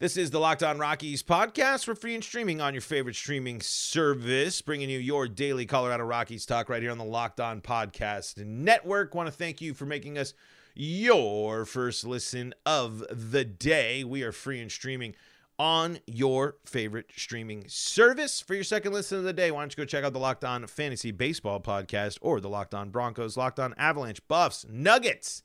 This 0.00 0.16
is 0.16 0.30
the 0.30 0.40
Locked 0.40 0.62
On 0.62 0.78
Rockies 0.78 1.22
podcast 1.22 1.84
for 1.84 1.94
free 1.94 2.14
and 2.14 2.24
streaming 2.24 2.58
on 2.62 2.72
your 2.72 2.80
favorite 2.80 3.16
streaming 3.16 3.60
service, 3.60 4.62
bringing 4.62 4.88
you 4.88 4.98
your 4.98 5.28
daily 5.28 5.66
Colorado 5.66 6.04
Rockies 6.04 6.46
talk 6.46 6.70
right 6.70 6.80
here 6.80 6.90
on 6.90 6.96
the 6.96 7.04
Locked 7.04 7.38
On 7.38 7.60
Podcast 7.60 8.42
Network. 8.42 9.14
Want 9.14 9.26
to 9.26 9.30
thank 9.30 9.60
you 9.60 9.74
for 9.74 9.84
making 9.84 10.16
us 10.16 10.32
your 10.74 11.66
first 11.66 12.06
listen 12.06 12.54
of 12.64 13.04
the 13.10 13.44
day. 13.44 14.02
We 14.02 14.22
are 14.22 14.32
free 14.32 14.62
and 14.62 14.72
streaming 14.72 15.16
on 15.58 15.98
your 16.06 16.56
favorite 16.64 17.10
streaming 17.14 17.64
service. 17.68 18.40
For 18.40 18.54
your 18.54 18.64
second 18.64 18.94
listen 18.94 19.18
of 19.18 19.24
the 19.24 19.34
day, 19.34 19.50
why 19.50 19.60
don't 19.60 19.76
you 19.76 19.84
go 19.84 19.84
check 19.84 20.02
out 20.02 20.14
the 20.14 20.18
Locked 20.18 20.46
On 20.46 20.66
Fantasy 20.66 21.10
Baseball 21.10 21.60
podcast 21.60 22.16
or 22.22 22.40
the 22.40 22.48
Locked 22.48 22.74
On 22.74 22.88
Broncos, 22.88 23.36
Locked 23.36 23.60
On 23.60 23.74
Avalanche, 23.76 24.26
Buffs, 24.28 24.64
Nuggets, 24.66 25.42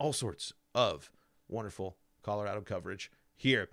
all 0.00 0.12
sorts 0.12 0.52
of 0.74 1.12
wonderful 1.46 1.96
Colorado 2.24 2.60
coverage 2.60 3.12
here. 3.38 3.70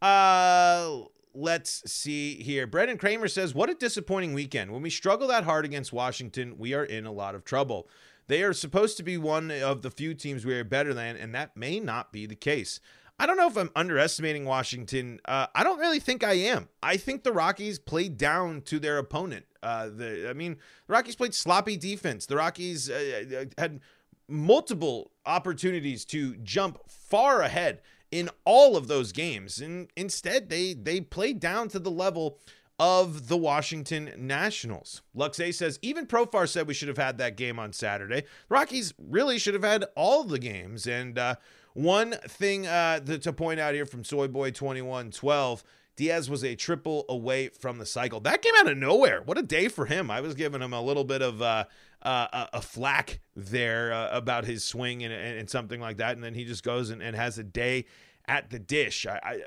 Uh, 0.00 1.00
let's 1.34 1.90
see 1.90 2.36
here. 2.42 2.66
Brendan 2.66 2.98
Kramer 2.98 3.28
says, 3.28 3.54
What 3.54 3.70
a 3.70 3.74
disappointing 3.74 4.34
weekend. 4.34 4.70
When 4.70 4.82
we 4.82 4.90
struggle 4.90 5.26
that 5.28 5.44
hard 5.44 5.64
against 5.64 5.92
Washington, 5.92 6.56
we 6.58 6.74
are 6.74 6.84
in 6.84 7.06
a 7.06 7.12
lot 7.12 7.34
of 7.34 7.44
trouble. 7.44 7.88
They 8.28 8.42
are 8.42 8.52
supposed 8.52 8.96
to 8.96 9.02
be 9.02 9.18
one 9.18 9.50
of 9.50 9.82
the 9.82 9.90
few 9.90 10.14
teams 10.14 10.44
we 10.44 10.54
are 10.54 10.64
better 10.64 10.92
than, 10.92 11.16
and 11.16 11.34
that 11.34 11.56
may 11.56 11.80
not 11.80 12.12
be 12.12 12.26
the 12.26 12.36
case. 12.36 12.80
I 13.18 13.26
don't 13.26 13.38
know 13.38 13.48
if 13.48 13.56
I'm 13.56 13.70
underestimating 13.74 14.44
Washington. 14.44 15.20
Uh, 15.24 15.46
I 15.54 15.64
don't 15.64 15.78
really 15.78 16.00
think 16.00 16.22
I 16.22 16.34
am. 16.34 16.68
I 16.82 16.98
think 16.98 17.22
the 17.22 17.32
Rockies 17.32 17.78
played 17.78 18.18
down 18.18 18.60
to 18.62 18.78
their 18.78 18.98
opponent. 18.98 19.46
Uh, 19.62 19.88
the, 19.88 20.28
I 20.28 20.34
mean, 20.34 20.56
the 20.86 20.92
Rockies 20.92 21.16
played 21.16 21.34
sloppy 21.34 21.76
defense. 21.76 22.26
The 22.26 22.36
Rockies 22.36 22.90
uh, 22.90 23.24
uh 23.40 23.60
had 23.60 23.80
multiple 24.28 25.12
opportunities 25.24 26.04
to 26.06 26.36
jump 26.36 26.78
far 26.88 27.42
ahead 27.42 27.80
in 28.10 28.30
all 28.44 28.76
of 28.76 28.88
those 28.88 29.12
games. 29.12 29.60
And 29.60 29.88
instead, 29.96 30.48
they 30.48 30.74
they 30.74 31.00
played 31.00 31.40
down 31.40 31.68
to 31.68 31.78
the 31.78 31.90
level 31.90 32.38
of 32.78 33.28
the 33.28 33.36
Washington 33.36 34.12
Nationals. 34.18 35.02
Luxay 35.16 35.52
says 35.54 35.78
even 35.80 36.06
Profar 36.06 36.46
said 36.48 36.66
we 36.66 36.74
should 36.74 36.88
have 36.88 36.98
had 36.98 37.18
that 37.18 37.36
game 37.36 37.58
on 37.58 37.72
Saturday. 37.72 38.24
Rockies 38.48 38.92
really 38.98 39.38
should 39.38 39.54
have 39.54 39.64
had 39.64 39.86
all 39.96 40.24
the 40.24 40.38
games. 40.38 40.86
And 40.86 41.18
uh, 41.18 41.36
one 41.72 42.12
thing 42.12 42.66
uh, 42.66 43.00
to, 43.00 43.18
to 43.18 43.32
point 43.32 43.60
out 43.60 43.74
here 43.74 43.86
from 43.86 44.02
Soyboy 44.02 44.54
twenty 44.54 44.82
one 44.82 45.10
twelve. 45.10 45.64
Diaz 45.96 46.28
was 46.28 46.44
a 46.44 46.54
triple 46.54 47.06
away 47.08 47.48
from 47.48 47.78
the 47.78 47.86
cycle. 47.86 48.20
That 48.20 48.42
came 48.42 48.52
out 48.58 48.68
of 48.68 48.76
nowhere. 48.76 49.22
What 49.22 49.38
a 49.38 49.42
day 49.42 49.68
for 49.68 49.86
him. 49.86 50.10
I 50.10 50.20
was 50.20 50.34
giving 50.34 50.60
him 50.60 50.74
a 50.74 50.82
little 50.82 51.04
bit 51.04 51.22
of 51.22 51.40
uh, 51.40 51.64
uh, 52.02 52.46
a 52.52 52.60
flack 52.60 53.20
there 53.34 53.92
uh, 53.92 54.10
about 54.10 54.44
his 54.44 54.62
swing 54.62 55.02
and, 55.02 55.12
and, 55.12 55.50
something 55.50 55.80
like 55.80 55.96
that. 55.96 56.14
And 56.14 56.22
then 56.22 56.34
he 56.34 56.44
just 56.44 56.62
goes 56.62 56.90
and, 56.90 57.02
and 57.02 57.16
has 57.16 57.38
a 57.38 57.42
day 57.42 57.86
at 58.28 58.50
the 58.50 58.58
dish. 58.58 59.06
I, 59.06 59.18
I, 59.22 59.40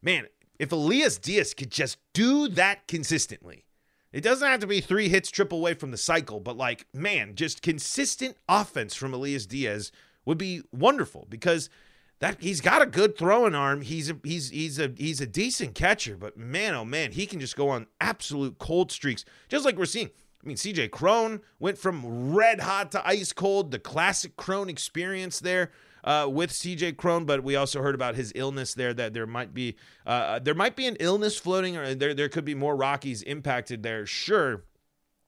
man, 0.00 0.26
if 0.58 0.70
Elias 0.70 1.18
Diaz 1.18 1.54
could 1.54 1.70
just 1.70 1.98
do 2.12 2.48
that 2.48 2.86
consistently, 2.86 3.64
it 4.12 4.20
doesn't 4.20 4.46
have 4.46 4.60
to 4.60 4.66
be 4.66 4.80
three 4.80 5.08
hits 5.08 5.30
triple 5.30 5.58
away 5.58 5.74
from 5.74 5.90
the 5.90 5.96
cycle, 5.96 6.38
but 6.38 6.56
like, 6.56 6.86
man, 6.92 7.34
just 7.34 7.62
consistent 7.62 8.36
offense 8.48 8.94
from 8.94 9.14
Elias 9.14 9.46
Diaz 9.46 9.90
would 10.24 10.38
be 10.38 10.62
wonderful 10.72 11.26
because– 11.28 11.68
that 12.22 12.36
he's 12.38 12.60
got 12.60 12.80
a 12.80 12.86
good 12.86 13.18
throwing 13.18 13.56
arm. 13.56 13.80
He's 13.80 14.08
a, 14.08 14.16
he's 14.22 14.50
he's 14.50 14.78
a 14.78 14.92
he's 14.96 15.20
a 15.20 15.26
decent 15.26 15.74
catcher, 15.74 16.16
but 16.16 16.36
man, 16.36 16.72
oh 16.72 16.84
man, 16.84 17.10
he 17.10 17.26
can 17.26 17.40
just 17.40 17.56
go 17.56 17.68
on 17.68 17.88
absolute 18.00 18.58
cold 18.58 18.92
streaks, 18.92 19.24
just 19.48 19.64
like 19.64 19.76
we're 19.76 19.86
seeing. 19.86 20.10
I 20.42 20.48
mean, 20.48 20.56
CJ 20.56 20.90
Cron 20.90 21.40
went 21.60 21.78
from 21.78 22.34
red 22.34 22.60
hot 22.60 22.90
to 22.92 23.06
ice 23.06 23.32
cold. 23.32 23.70
The 23.70 23.78
classic 23.78 24.36
Cron 24.36 24.68
experience 24.68 25.38
there 25.38 25.70
uh, 26.04 26.28
with 26.30 26.50
CJ 26.50 26.96
Cron, 26.96 27.24
but 27.24 27.44
we 27.44 27.54
also 27.54 27.80
heard 27.80 27.94
about 27.94 28.16
his 28.16 28.32
illness 28.34 28.74
there. 28.74 28.92
That 28.92 29.14
there 29.14 29.26
might 29.26 29.54
be 29.54 29.76
uh, 30.06 30.10
uh, 30.10 30.38
there 30.40 30.54
might 30.54 30.74
be 30.74 30.86
an 30.86 30.96
illness 30.98 31.38
floating, 31.38 31.76
or 31.76 31.94
there 31.94 32.14
there 32.14 32.28
could 32.28 32.44
be 32.44 32.54
more 32.54 32.74
Rockies 32.74 33.22
impacted 33.22 33.82
there. 33.82 34.04
Sure, 34.04 34.64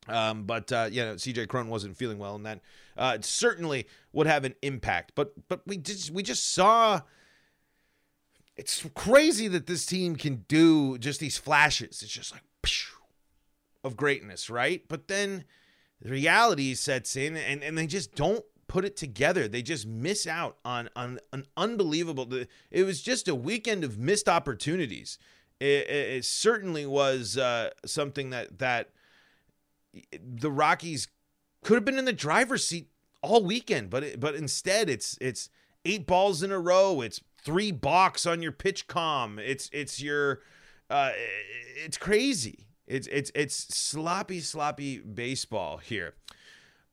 um, 0.09 0.45
but 0.45 0.73
uh, 0.73 0.89
you 0.91 1.03
know, 1.03 1.15
CJ 1.15 1.49
Cron 1.49 1.69
wasn't 1.69 1.97
feeling 1.97 2.19
well, 2.19 2.35
and 2.35 2.47
that 2.47 2.61
uh, 2.97 3.19
certainly 3.21 3.87
would 4.13 4.27
have 4.27 4.45
an 4.45 4.55
impact. 4.63 5.13
But 5.15 5.49
but 5.49 5.63
we 5.67 5.77
just 5.77 6.11
we 6.11 6.23
just 6.23 6.53
saw. 6.53 7.03
It's 8.57 8.87
crazy 8.95 9.49
that 9.49 9.67
this 9.67 9.85
team 9.85 10.15
can 10.15 10.45
do 10.47 10.97
just 10.99 11.19
these 11.19 11.37
flashes. 11.37 12.03
It's 12.03 12.13
just 12.13 12.31
like 12.31 12.43
of 13.85 13.97
greatness, 13.97 14.51
right? 14.51 14.83
But 14.89 15.09
then 15.09 15.45
reality 16.03 16.75
sets 16.75 17.15
in, 17.17 17.37
and 17.37 17.63
and 17.63 17.79
they 17.79 17.87
just 17.87 18.15
don't 18.15 18.45
put 18.67 18.85
it 18.85 18.97
together. 18.97 19.47
They 19.47 19.63
just 19.63 19.87
miss 19.87 20.27
out 20.27 20.57
on 20.65 20.89
on 20.97 21.21
an 21.33 21.47
unbelievable. 21.57 22.29
It 22.71 22.85
was 22.85 23.03
just 23.03 23.29
a 23.29 23.35
weekend 23.35 23.85
of 23.85 23.99
missed 23.99 24.29
opportunities. 24.29 25.19
It, 25.61 25.89
it, 25.89 26.09
it 26.17 26.25
certainly 26.25 26.87
was 26.87 27.37
uh, 27.37 27.71
something 27.85 28.31
that 28.31 28.59
that 28.59 28.91
the 30.13 30.51
Rockies 30.51 31.09
could 31.63 31.75
have 31.75 31.85
been 31.85 31.99
in 31.99 32.05
the 32.05 32.13
driver's 32.13 32.67
seat 32.67 32.89
all 33.23 33.45
weekend, 33.45 33.91
but 33.91 34.03
it, 34.03 34.21
but 34.21 34.35
instead 34.35 34.91
it's 34.91 35.17
it's 35.21 35.49
eight 35.85 36.07
balls 36.07 36.43
in 36.43 36.51
a 36.51 36.59
row. 36.59 37.01
It's 37.01 37.21
three 37.43 37.71
balks 37.71 38.27
on 38.27 38.43
your 38.43 38.53
PitchCom. 38.53 39.39
It's 39.39 39.71
it's 39.73 40.03
your 40.03 40.41
uh, 40.91 41.13
it's 41.85 41.97
crazy. 41.97 42.64
It's 42.87 43.07
it's 43.09 43.31
it's 43.35 43.55
sloppy 43.55 44.41
sloppy 44.41 44.99
baseball 44.99 45.79
here. 45.79 46.15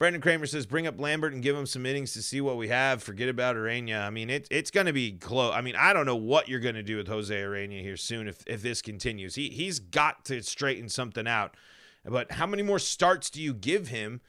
Brendan 0.02 0.20
Kramer 0.20 0.48
says, 0.48 0.66
bring 0.66 0.88
up 0.88 1.00
Lambert 1.00 1.32
and 1.32 1.44
give 1.44 1.56
him 1.56 1.68
some 1.68 1.86
innings 1.86 2.14
to 2.14 2.24
see 2.24 2.42
what 2.42 2.58
we 2.58 2.70
have. 2.70 3.04
Forget 3.04 3.30
about 3.30 3.56
Ureña. 3.56 4.02
I 4.02 4.10
mean, 4.10 4.32
it, 4.32 4.48
it's 4.50 4.72
going 4.72 4.88
to 4.88 4.94
be 4.94 5.12
close. 5.12 5.54
I 5.54 5.62
mean, 5.62 5.76
I 5.76 5.94
don't 5.94 6.08
know 6.08 6.16
what 6.16 6.50
you're 6.50 6.60
going 6.60 6.74
to 6.74 6.82
do 6.82 6.98
with 6.98 7.08
Jose 7.08 7.32
Ureña 7.32 7.84
here 7.84 7.96
soon 7.98 8.28
if, 8.28 8.44
if 8.48 8.64
this 8.64 8.82
continues. 8.82 9.36
He, 9.36 9.50
he's 9.50 9.78
got 9.78 10.26
to 10.26 10.42
straighten 10.42 10.90
something 10.90 11.28
out. 11.28 11.56
But 12.04 12.32
how 12.32 12.48
many 12.48 12.64
more 12.64 12.80
starts 12.80 13.30
do 13.30 13.40
you 13.40 13.54
give 13.54 13.90
him? 13.90 14.22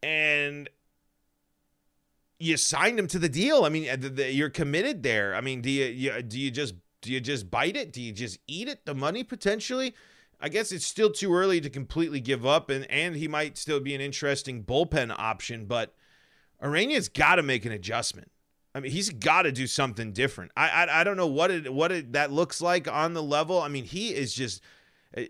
And 0.00 0.70
you 2.38 2.56
signed 2.56 3.00
him 3.00 3.08
to 3.08 3.18
the 3.18 3.28
deal. 3.28 3.64
I 3.64 3.70
mean, 3.70 3.88
uh, 3.88 4.22
you're 4.22 4.48
committed 4.48 5.02
there. 5.02 5.34
I 5.34 5.40
mean, 5.40 5.60
do 5.60 5.70
you, 5.70 5.86
you 5.86 6.22
do 6.22 6.38
you 6.38 6.52
just 6.52 6.74
do 7.00 7.12
you 7.12 7.20
just 7.20 7.50
bite 7.50 7.76
it? 7.76 7.92
Do 7.92 8.00
you 8.00 8.12
just 8.12 8.38
eat 8.46 8.68
it? 8.68 8.86
The 8.86 8.94
money 8.94 9.24
potentially? 9.24 9.92
I 10.40 10.48
guess 10.48 10.70
it's 10.70 10.86
still 10.86 11.10
too 11.10 11.34
early 11.34 11.60
to 11.60 11.70
completely 11.70 12.20
give 12.20 12.46
up, 12.46 12.70
and 12.70 12.88
and 12.90 13.16
he 13.16 13.28
might 13.28 13.58
still 13.58 13.80
be 13.80 13.94
an 13.94 14.00
interesting 14.00 14.62
bullpen 14.62 15.14
option, 15.18 15.66
but 15.66 15.94
Ureña's 16.62 17.08
got 17.08 17.36
to 17.36 17.42
make 17.42 17.64
an 17.64 17.72
adjustment. 17.72 18.30
I 18.74 18.80
mean, 18.80 18.92
he's 18.92 19.10
got 19.10 19.42
to 19.42 19.52
do 19.52 19.66
something 19.66 20.12
different. 20.12 20.52
I, 20.56 20.68
I 20.68 21.00
I 21.00 21.04
don't 21.04 21.16
know 21.16 21.26
what 21.26 21.50
it 21.50 21.72
what 21.72 21.90
it 21.90 22.12
that 22.12 22.30
looks 22.30 22.60
like 22.60 22.86
on 22.86 23.14
the 23.14 23.22
level. 23.22 23.60
I 23.60 23.68
mean, 23.68 23.84
he 23.84 24.14
is 24.14 24.32
just 24.34 24.62
eh, 25.16 25.26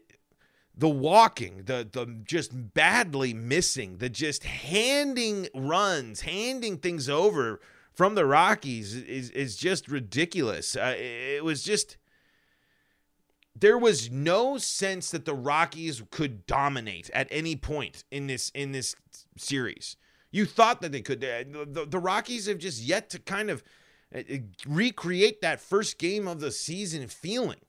the 0.77 0.89
walking, 0.89 1.63
the 1.65 1.89
the 1.91 2.21
just 2.25 2.75
badly 2.75 3.33
missing, 3.33 3.99
the 3.99 4.11
just 4.11 4.45
handing 4.45 5.49
runs, 5.55 6.23
handing 6.23 6.79
things 6.79 7.09
over 7.09 7.61
from 7.95 8.15
the 8.15 8.27
Rockies 8.27 8.95
is 8.95 9.31
is 9.31 9.57
just 9.57 9.89
ridiculous. 9.89 10.77
Uh, 10.77 10.95
it 10.97 11.45
was 11.45 11.63
just 11.63 11.97
there 13.61 13.79
was 13.79 14.11
no 14.11 14.59
sense 14.59 15.11
that 15.11 15.25
the 15.25 15.35
Rockies 15.35 16.03
could 16.11 16.47
dominate 16.47 17.11
at 17.11 17.29
any 17.31 17.57
point 17.57 18.05
in 18.11 18.27
this 18.27 18.51
in 18.55 18.73
this 18.73 18.95
series. 19.37 19.97
You 20.31 20.45
thought 20.45 20.81
that 20.83 20.93
they 20.93 21.01
could. 21.01 21.21
The, 21.21 21.87
the 21.89 21.99
Rockies 21.99 22.47
have 22.47 22.59
just 22.59 22.83
yet 22.83 23.09
to 23.11 23.19
kind 23.19 23.51
of 23.51 23.65
uh, 24.15 24.19
uh, 24.19 24.37
recreate 24.67 25.41
that 25.41 25.61
first 25.61 25.99
game 25.99 26.29
of 26.29 26.41
the 26.41 26.51
season 26.51 27.07
feeling. 27.09 27.61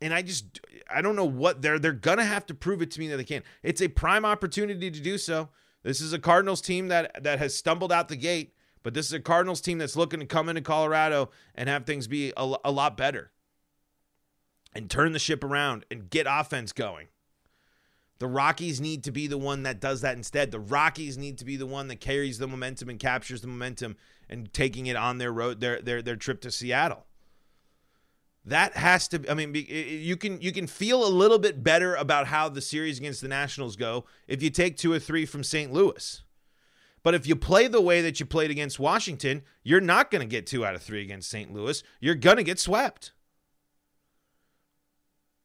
And 0.00 0.12
I 0.12 0.22
just 0.22 0.60
I 0.90 1.02
don't 1.02 1.16
know 1.16 1.24
what 1.24 1.62
they're 1.62 1.78
they're 1.78 1.92
gonna 1.92 2.24
have 2.24 2.46
to 2.46 2.54
prove 2.54 2.82
it 2.82 2.90
to 2.92 3.00
me 3.00 3.08
that 3.08 3.18
they 3.18 3.24
can. 3.24 3.42
It's 3.62 3.82
a 3.82 3.88
prime 3.88 4.24
opportunity 4.24 4.90
to 4.90 5.00
do 5.00 5.18
so. 5.18 5.50
This 5.82 6.00
is 6.00 6.12
a 6.12 6.18
Cardinals 6.18 6.60
team 6.60 6.88
that 6.88 7.22
that 7.22 7.38
has 7.38 7.54
stumbled 7.54 7.92
out 7.92 8.08
the 8.08 8.16
gate, 8.16 8.54
but 8.82 8.94
this 8.94 9.06
is 9.06 9.12
a 9.12 9.20
Cardinals 9.20 9.60
team 9.60 9.78
that's 9.78 9.96
looking 9.96 10.20
to 10.20 10.26
come 10.26 10.48
into 10.48 10.62
Colorado 10.62 11.30
and 11.54 11.68
have 11.68 11.84
things 11.84 12.08
be 12.08 12.32
a, 12.36 12.54
a 12.64 12.72
lot 12.72 12.96
better 12.96 13.30
and 14.74 14.90
turn 14.90 15.12
the 15.12 15.18
ship 15.18 15.44
around 15.44 15.84
and 15.90 16.10
get 16.10 16.26
offense 16.28 16.72
going. 16.72 17.08
The 18.18 18.28
Rockies 18.28 18.80
need 18.80 19.02
to 19.04 19.10
be 19.10 19.26
the 19.26 19.38
one 19.38 19.64
that 19.64 19.80
does 19.80 20.00
that 20.02 20.16
instead. 20.16 20.52
The 20.52 20.60
Rockies 20.60 21.18
need 21.18 21.38
to 21.38 21.44
be 21.44 21.56
the 21.56 21.66
one 21.66 21.88
that 21.88 22.00
carries 22.00 22.38
the 22.38 22.46
momentum 22.46 22.88
and 22.88 22.98
captures 22.98 23.40
the 23.40 23.48
momentum 23.48 23.96
and 24.28 24.52
taking 24.52 24.86
it 24.86 24.94
on 24.94 25.18
their 25.18 25.32
road 25.32 25.60
their 25.60 25.80
their 25.80 26.02
their 26.02 26.16
trip 26.16 26.40
to 26.42 26.50
Seattle. 26.50 27.04
That 28.44 28.76
has 28.76 29.08
to 29.08 29.24
I 29.28 29.34
mean 29.34 29.54
you 29.54 30.16
can 30.16 30.40
you 30.40 30.52
can 30.52 30.68
feel 30.68 31.04
a 31.04 31.10
little 31.10 31.38
bit 31.38 31.64
better 31.64 31.96
about 31.96 32.28
how 32.28 32.48
the 32.48 32.60
series 32.60 32.98
against 32.98 33.22
the 33.22 33.28
Nationals 33.28 33.74
go 33.74 34.04
if 34.28 34.40
you 34.40 34.50
take 34.50 34.76
2 34.76 34.92
or 34.92 34.98
3 35.00 35.26
from 35.26 35.42
St. 35.42 35.72
Louis. 35.72 36.22
But 37.02 37.14
if 37.14 37.26
you 37.26 37.34
play 37.34 37.66
the 37.66 37.80
way 37.80 38.02
that 38.02 38.20
you 38.20 38.26
played 38.26 38.52
against 38.52 38.78
Washington, 38.78 39.42
you're 39.64 39.80
not 39.80 40.12
going 40.12 40.22
to 40.22 40.30
get 40.30 40.46
2 40.46 40.64
out 40.64 40.76
of 40.76 40.82
3 40.82 41.02
against 41.02 41.28
St. 41.28 41.52
Louis. 41.52 41.82
You're 41.98 42.14
going 42.14 42.36
to 42.36 42.44
get 42.44 42.60
swept. 42.60 43.12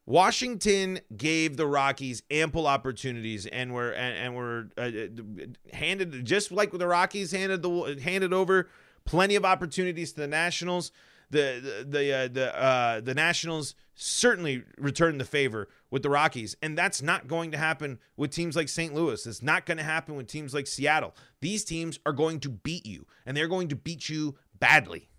Washington 0.07 1.01
gave 1.17 1.57
the 1.57 1.67
Rockies 1.67 2.23
ample 2.31 2.65
opportunities 2.65 3.45
and 3.45 3.73
were 3.73 3.91
and, 3.91 4.17
and 4.17 4.35
were 4.35 4.69
uh, 4.77 4.81
uh, 4.81 5.75
handed 5.75 6.23
just 6.25 6.49
like 6.49 6.71
the 6.71 6.87
Rockies 6.87 7.31
handed 7.31 7.61
the 7.61 7.99
handed 8.01 8.31
over 8.31 8.69
plenty 9.03 9.35
of 9.35 9.43
opportunities 9.43 10.13
to 10.13 10.21
the 10.21 10.27
Nationals. 10.27 10.93
The 11.29 11.59
the 11.61 11.85
the 11.89 12.13
uh, 12.13 12.27
the, 12.29 12.57
uh, 12.57 13.01
the 13.01 13.13
Nationals 13.13 13.75
certainly 13.95 14.63
returned 14.77 15.19
the 15.19 15.25
favor 15.25 15.67
with 15.91 16.03
the 16.03 16.09
Rockies, 16.09 16.55
and 16.61 16.77
that's 16.77 17.01
not 17.01 17.27
going 17.27 17.51
to 17.51 17.57
happen 17.57 17.99
with 18.15 18.31
teams 18.31 18.55
like 18.55 18.69
St. 18.69 18.95
Louis. 18.95 19.27
It's 19.27 19.43
not 19.43 19.65
going 19.65 19.77
to 19.77 19.83
happen 19.83 20.15
with 20.15 20.27
teams 20.27 20.53
like 20.53 20.67
Seattle. 20.67 21.15
These 21.41 21.65
teams 21.65 21.99
are 22.05 22.13
going 22.13 22.39
to 22.41 22.49
beat 22.49 22.85
you, 22.85 23.07
and 23.25 23.35
they're 23.35 23.49
going 23.49 23.67
to 23.67 23.75
beat 23.75 24.07
you 24.07 24.37
badly. 24.57 25.09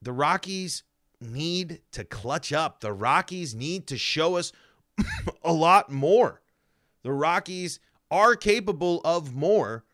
The 0.00 0.12
Rockies 0.12 0.84
need 1.20 1.80
to 1.92 2.04
clutch 2.04 2.52
up. 2.52 2.80
The 2.80 2.92
Rockies 2.92 3.54
need 3.54 3.86
to 3.88 3.98
show 3.98 4.36
us 4.36 4.52
a 5.42 5.52
lot 5.52 5.90
more. 5.90 6.42
The 7.02 7.12
Rockies 7.12 7.80
are 8.10 8.36
capable 8.36 9.00
of 9.04 9.34
more. 9.34 9.84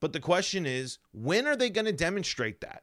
But 0.00 0.12
the 0.12 0.20
question 0.20 0.66
is, 0.66 0.98
when 1.12 1.46
are 1.46 1.56
they 1.56 1.70
going 1.70 1.86
to 1.86 1.92
demonstrate 1.92 2.60
that? 2.60 2.82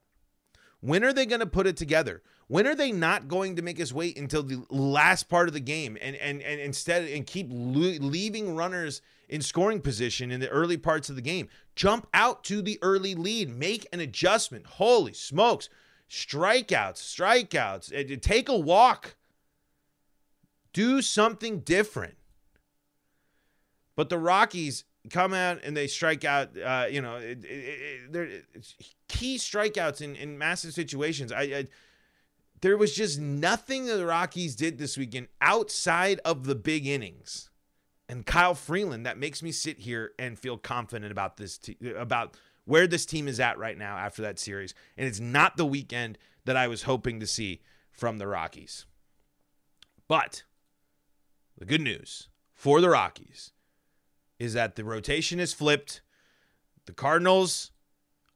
When 0.81 1.03
are 1.03 1.13
they 1.13 1.25
going 1.25 1.39
to 1.39 1.45
put 1.45 1.67
it 1.67 1.77
together? 1.77 2.21
When 2.47 2.67
are 2.67 2.75
they 2.75 2.91
not 2.91 3.27
going 3.27 3.55
to 3.55 3.61
make 3.61 3.79
us 3.79 3.93
wait 3.93 4.17
until 4.17 4.43
the 4.43 4.65
last 4.69 5.29
part 5.29 5.47
of 5.47 5.53
the 5.53 5.59
game 5.59 5.97
and 6.01 6.15
and 6.17 6.41
and 6.41 6.59
instead 6.59 7.07
and 7.09 7.25
keep 7.25 7.47
leaving 7.49 8.55
runners 8.55 9.01
in 9.29 9.41
scoring 9.41 9.79
position 9.79 10.29
in 10.29 10.41
the 10.41 10.49
early 10.49 10.75
parts 10.75 11.09
of 11.09 11.15
the 11.15 11.21
game? 11.21 11.47
Jump 11.75 12.07
out 12.13 12.43
to 12.45 12.61
the 12.61 12.77
early 12.81 13.15
lead, 13.15 13.49
make 13.49 13.87
an 13.93 14.01
adjustment. 14.01 14.67
Holy 14.67 15.13
smokes 15.13 15.69
strikeouts, 16.09 16.97
strikeouts. 16.97 18.21
Take 18.21 18.49
a 18.49 18.57
walk. 18.57 19.15
Do 20.73 21.01
something 21.01 21.59
different. 21.59 22.15
But 23.95 24.09
the 24.09 24.17
Rockies 24.17 24.85
come 25.09 25.33
out 25.33 25.59
and 25.63 25.75
they 25.75 25.87
strike 25.87 26.25
out. 26.25 26.57
Uh, 26.57 26.87
you 26.89 27.01
know, 27.01 27.17
it, 27.17 27.43
it, 27.43 28.15
it, 28.15 28.75
key 29.07 29.37
strikeouts 29.37 30.01
in, 30.01 30.15
in 30.15 30.37
massive 30.37 30.73
situations. 30.73 31.31
I, 31.31 31.41
I 31.41 31.67
there 32.61 32.77
was 32.77 32.95
just 32.95 33.19
nothing 33.19 33.85
the 33.85 34.05
Rockies 34.05 34.55
did 34.55 34.77
this 34.77 34.97
weekend 34.97 35.27
outside 35.41 36.21
of 36.23 36.45
the 36.45 36.55
big 36.55 36.87
innings. 36.87 37.49
And 38.07 38.25
Kyle 38.25 38.55
Freeland 38.55 39.05
that 39.05 39.17
makes 39.17 39.43
me 39.43 39.51
sit 39.51 39.79
here 39.79 40.11
and 40.17 40.39
feel 40.39 40.57
confident 40.57 41.11
about 41.11 41.37
this 41.37 41.57
t- 41.57 41.77
about 41.97 42.37
where 42.65 42.87
this 42.87 43.05
team 43.05 43.27
is 43.27 43.39
at 43.39 43.57
right 43.57 43.77
now 43.77 43.97
after 43.97 44.21
that 44.21 44.39
series. 44.39 44.73
And 44.97 45.07
it's 45.07 45.19
not 45.19 45.57
the 45.57 45.65
weekend 45.65 46.17
that 46.45 46.57
I 46.57 46.67
was 46.67 46.83
hoping 46.83 47.19
to 47.19 47.27
see 47.27 47.61
from 47.91 48.17
the 48.17 48.27
Rockies. 48.27 48.85
But 50.07 50.43
the 51.57 51.65
good 51.65 51.81
news 51.81 52.29
for 52.53 52.81
the 52.81 52.89
Rockies 52.89 53.51
is 54.39 54.53
that 54.53 54.75
the 54.75 54.83
rotation 54.83 55.39
is 55.39 55.53
flipped. 55.53 56.01
The 56.85 56.93
Cardinals 56.93 57.71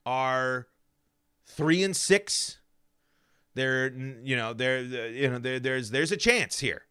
are 0.06 0.68
three 1.44 1.82
and 1.82 1.94
six. 1.94 2.58
They're 3.54 3.92
you 3.92 4.36
know 4.36 4.52
they're 4.52 4.80
you 4.80 5.28
know 5.28 5.38
there 5.38 5.58
there's 5.58 5.90
there's 5.90 6.12
a 6.12 6.16
chance 6.16 6.60
here. 6.60 6.82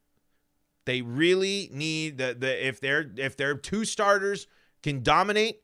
They 0.84 1.02
really 1.02 1.70
need 1.72 2.18
the 2.18 2.36
the 2.38 2.66
if 2.66 2.80
they're 2.80 3.10
if 3.16 3.36
their 3.36 3.54
two 3.56 3.84
starters 3.84 4.46
can 4.82 5.02
dominate 5.02 5.62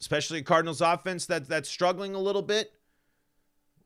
especially 0.00 0.38
a 0.38 0.42
Cardinals 0.42 0.80
offense 0.80 1.26
that 1.26 1.48
that's 1.48 1.68
struggling 1.68 2.14
a 2.14 2.18
little 2.18 2.42
bit. 2.42 2.72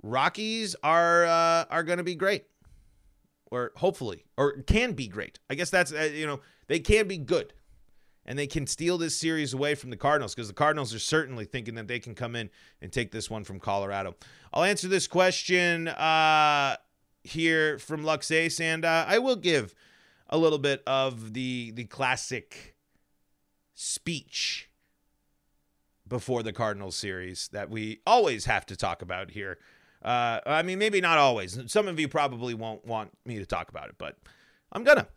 Rockies 0.02 0.74
are 0.82 1.24
uh, 1.24 1.64
are 1.70 1.82
going 1.82 1.98
to 1.98 2.04
be 2.04 2.14
great, 2.14 2.44
or 3.50 3.72
hopefully, 3.76 4.24
or 4.36 4.62
can 4.62 4.92
be 4.92 5.06
great. 5.06 5.38
I 5.48 5.54
guess 5.54 5.70
that's 5.70 5.92
uh, 5.92 6.10
you 6.12 6.26
know 6.26 6.40
they 6.66 6.80
can 6.80 7.06
be 7.06 7.18
good, 7.18 7.52
and 8.26 8.38
they 8.38 8.48
can 8.48 8.66
steal 8.66 8.98
this 8.98 9.16
series 9.16 9.54
away 9.54 9.74
from 9.74 9.90
the 9.90 9.96
Cardinals 9.96 10.34
because 10.34 10.48
the 10.48 10.54
Cardinals 10.54 10.92
are 10.92 10.98
certainly 10.98 11.44
thinking 11.44 11.76
that 11.76 11.86
they 11.86 12.00
can 12.00 12.14
come 12.14 12.34
in 12.34 12.50
and 12.80 12.92
take 12.92 13.12
this 13.12 13.30
one 13.30 13.44
from 13.44 13.60
Colorado. 13.60 14.16
I'll 14.52 14.64
answer 14.64 14.88
this 14.88 15.06
question 15.06 15.88
uh, 15.88 16.76
here 17.22 17.78
from 17.78 18.02
Lux 18.02 18.30
Ace, 18.32 18.60
and 18.60 18.84
uh, 18.84 19.04
I 19.06 19.18
will 19.18 19.36
give 19.36 19.74
a 20.28 20.36
little 20.36 20.58
bit 20.58 20.82
of 20.84 21.32
the 21.32 21.70
the 21.70 21.84
classic 21.84 22.74
speech 23.74 24.68
before 26.12 26.42
the 26.42 26.52
Cardinals 26.52 26.94
series 26.94 27.48
that 27.52 27.70
we 27.70 28.02
always 28.06 28.44
have 28.44 28.66
to 28.66 28.76
talk 28.76 29.00
about 29.00 29.30
here. 29.30 29.58
Uh, 30.04 30.40
I 30.44 30.62
mean, 30.62 30.78
maybe 30.78 31.00
not 31.00 31.16
always. 31.16 31.58
Some 31.72 31.88
of 31.88 31.98
you 31.98 32.06
probably 32.06 32.52
won't 32.52 32.84
want 32.84 33.12
me 33.24 33.38
to 33.38 33.46
talk 33.46 33.70
about 33.70 33.88
it, 33.88 33.94
but 33.96 34.18
I'm 34.70 34.84
gonna. 34.84 35.08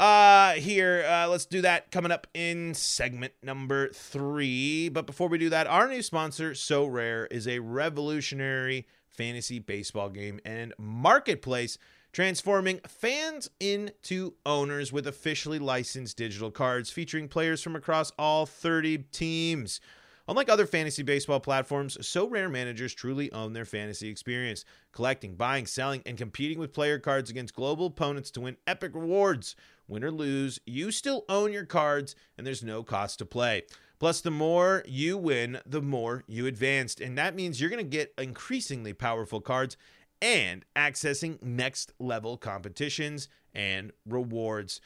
Uh, 0.00 0.54
here, 0.54 1.04
uh, 1.08 1.28
let's 1.28 1.46
do 1.46 1.60
that 1.60 1.92
coming 1.92 2.10
up 2.10 2.26
in 2.34 2.74
segment 2.74 3.32
number 3.44 3.90
three. 3.90 4.88
But 4.88 5.06
before 5.06 5.28
we 5.28 5.38
do 5.38 5.50
that, 5.50 5.68
our 5.68 5.86
new 5.86 6.02
sponsor, 6.02 6.50
Sorare, 6.52 7.28
is 7.30 7.46
a 7.46 7.60
revolutionary 7.60 8.88
fantasy 9.08 9.60
baseball 9.60 10.08
game 10.08 10.40
and 10.44 10.74
marketplace 10.78 11.78
transforming 12.12 12.80
fans 12.88 13.50
into 13.60 14.32
owners 14.44 14.92
with 14.92 15.06
officially 15.06 15.60
licensed 15.60 16.16
digital 16.16 16.50
cards 16.50 16.90
featuring 16.90 17.28
players 17.28 17.62
from 17.62 17.76
across 17.76 18.10
all 18.18 18.46
30 18.46 18.98
teams. 19.12 19.80
Unlike 20.28 20.48
other 20.48 20.66
fantasy 20.66 21.02
baseball 21.02 21.40
platforms, 21.40 21.96
Sorare 21.98 22.50
managers 22.50 22.94
truly 22.94 23.32
own 23.32 23.52
their 23.52 23.64
fantasy 23.64 24.08
experience, 24.08 24.64
collecting, 24.92 25.34
buying, 25.34 25.66
selling, 25.66 26.02
and 26.06 26.16
competing 26.16 26.58
with 26.58 26.72
player 26.72 26.98
cards 26.98 27.30
against 27.30 27.54
global 27.54 27.86
opponents 27.86 28.30
to 28.32 28.40
win 28.40 28.56
epic 28.66 28.94
rewards. 28.94 29.56
Win 29.88 30.04
or 30.04 30.12
lose, 30.12 30.60
you 30.66 30.92
still 30.92 31.24
own 31.28 31.52
your 31.52 31.64
cards, 31.64 32.14
and 32.38 32.46
there's 32.46 32.62
no 32.62 32.84
cost 32.84 33.18
to 33.18 33.26
play. 33.26 33.62
Plus, 33.98 34.20
the 34.20 34.30
more 34.30 34.82
you 34.86 35.18
win, 35.18 35.58
the 35.66 35.82
more 35.82 36.24
you 36.26 36.46
advanced. 36.46 37.00
And 37.00 37.18
that 37.18 37.34
means 37.34 37.60
you're 37.60 37.70
going 37.70 37.84
to 37.84 37.90
get 37.90 38.14
increasingly 38.16 38.92
powerful 38.92 39.40
cards 39.40 39.76
and 40.22 40.64
accessing 40.76 41.42
next 41.42 41.92
level 41.98 42.36
competitions 42.36 43.28
and 43.52 43.92
rewards. 44.06 44.80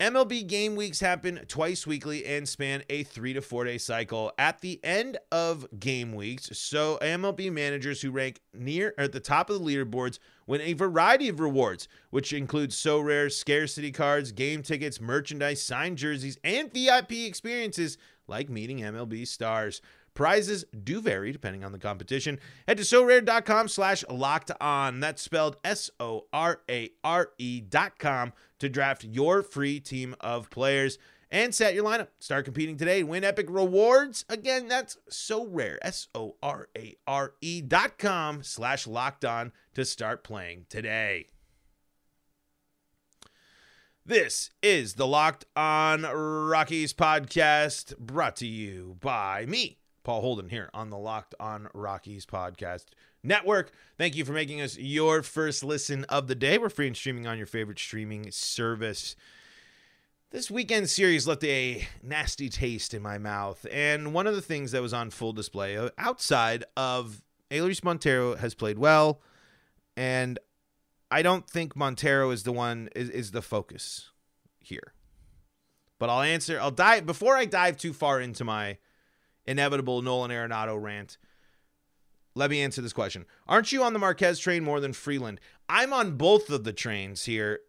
MLB 0.00 0.44
game 0.48 0.74
weeks 0.74 0.98
happen 0.98 1.38
twice 1.46 1.86
weekly 1.86 2.26
and 2.26 2.48
span 2.48 2.82
a 2.90 3.04
three 3.04 3.32
to 3.32 3.40
four 3.40 3.62
day 3.62 3.78
cycle. 3.78 4.32
At 4.36 4.60
the 4.60 4.80
end 4.82 5.18
of 5.30 5.68
game 5.78 6.14
weeks, 6.14 6.50
so 6.58 6.98
MLB 7.00 7.52
managers 7.52 8.02
who 8.02 8.10
rank 8.10 8.40
near 8.52 8.92
or 8.98 9.04
at 9.04 9.12
the 9.12 9.20
top 9.20 9.50
of 9.50 9.60
the 9.60 9.64
leaderboards 9.64 10.18
win 10.48 10.60
a 10.62 10.72
variety 10.72 11.28
of 11.28 11.38
rewards, 11.38 11.86
which 12.10 12.32
includes 12.32 12.74
Sorare 12.74 13.30
scarcity 13.30 13.92
cards, 13.92 14.32
game 14.32 14.64
tickets, 14.64 15.00
merchandise, 15.00 15.62
signed 15.62 15.96
jerseys, 15.96 16.38
and 16.42 16.72
VIP 16.74 17.12
experiences 17.12 17.96
like 18.26 18.50
meeting 18.50 18.80
MLB 18.80 19.24
stars. 19.28 19.80
Prizes 20.14 20.64
do 20.84 21.00
vary 21.00 21.32
depending 21.32 21.64
on 21.64 21.72
the 21.72 21.78
competition. 21.78 22.38
Head 22.66 22.76
to 22.78 22.84
sorare.com 22.84 23.68
slash 23.68 24.04
locked 24.08 24.50
on. 24.60 25.00
That's 25.00 25.20
spelled 25.22 25.56
S 25.64 25.90
O 26.00 26.26
R 26.32 26.60
A 26.70 26.90
R 27.02 27.30
E 27.38 27.60
dot 27.60 27.98
com 27.98 28.32
to 28.60 28.68
draft 28.68 29.04
your 29.04 29.42
free 29.42 29.80
team 29.80 30.14
of 30.20 30.50
players 30.50 30.98
and 31.30 31.52
set 31.52 31.74
your 31.74 31.84
lineup. 31.84 32.08
Start 32.20 32.44
competing 32.44 32.76
today. 32.76 33.02
Win 33.02 33.24
epic 33.24 33.46
rewards. 33.48 34.24
Again, 34.28 34.68
that's 34.68 34.96
Sorare. 35.10 35.78
S 35.82 36.06
O 36.14 36.36
R 36.42 36.68
A 36.78 36.94
R 37.06 37.34
E 37.40 37.60
dot 37.60 37.98
com 37.98 38.42
slash 38.42 38.86
locked 38.86 39.24
on 39.24 39.52
to 39.74 39.84
start 39.84 40.22
playing 40.22 40.66
today. 40.68 41.26
This 44.06 44.50
is 44.62 44.94
the 44.94 45.06
Locked 45.06 45.46
On 45.56 46.02
Rockies 46.02 46.92
podcast 46.92 47.96
brought 47.96 48.36
to 48.36 48.46
you 48.46 48.98
by 49.00 49.46
me, 49.46 49.78
Paul 50.04 50.20
Holden, 50.20 50.50
here 50.50 50.68
on 50.74 50.90
the 50.90 50.98
Locked 50.98 51.34
On 51.40 51.66
Rockies 51.72 52.26
podcast 52.26 52.84
network. 53.22 53.72
Thank 53.96 54.14
you 54.14 54.26
for 54.26 54.32
making 54.32 54.60
us 54.60 54.76
your 54.76 55.22
first 55.22 55.64
listen 55.64 56.04
of 56.10 56.28
the 56.28 56.34
day. 56.34 56.58
We're 56.58 56.68
free 56.68 56.86
and 56.86 56.96
streaming 56.96 57.26
on 57.26 57.38
your 57.38 57.46
favorite 57.46 57.78
streaming 57.78 58.30
service. 58.30 59.16
This 60.30 60.50
weekend 60.50 60.90
series 60.90 61.26
left 61.26 61.42
a 61.44 61.88
nasty 62.02 62.50
taste 62.50 62.92
in 62.92 63.00
my 63.00 63.16
mouth, 63.16 63.66
and 63.72 64.12
one 64.12 64.26
of 64.26 64.34
the 64.34 64.42
things 64.42 64.72
that 64.72 64.82
was 64.82 64.92
on 64.92 65.08
full 65.08 65.32
display 65.32 65.78
uh, 65.78 65.88
outside 65.96 66.64
of 66.76 67.22
Elehuris 67.50 67.82
Montero 67.82 68.36
has 68.36 68.54
played 68.54 68.78
well, 68.78 69.22
and 69.96 70.38
I 71.10 71.22
don't 71.22 71.48
think 71.48 71.76
Montero 71.76 72.30
is 72.30 72.42
the 72.42 72.52
one 72.52 72.90
is, 72.94 73.08
is 73.08 73.30
the 73.30 73.42
focus 73.42 74.10
here. 74.58 74.92
But 75.98 76.10
I'll 76.10 76.22
answer. 76.22 76.60
I'll 76.60 76.70
dive 76.70 77.06
before 77.06 77.36
I 77.36 77.46
dive 77.46 77.78
too 77.78 77.94
far 77.94 78.20
into 78.20 78.44
my 78.44 78.76
inevitable 79.46 80.02
Nolan 80.02 80.30
Arenado 80.30 80.80
rant. 80.80 81.18
Let 82.34 82.50
me 82.50 82.62
answer 82.62 82.82
this 82.82 82.92
question. 82.92 83.26
Aren't 83.46 83.70
you 83.70 83.82
on 83.84 83.92
the 83.92 83.98
Marquez 83.98 84.38
train 84.38 84.64
more 84.64 84.80
than 84.80 84.92
Freeland? 84.92 85.40
I'm 85.68 85.92
on 85.92 86.16
both 86.16 86.50
of 86.50 86.64
the 86.64 86.72
trains 86.72 87.24
here. 87.24 87.60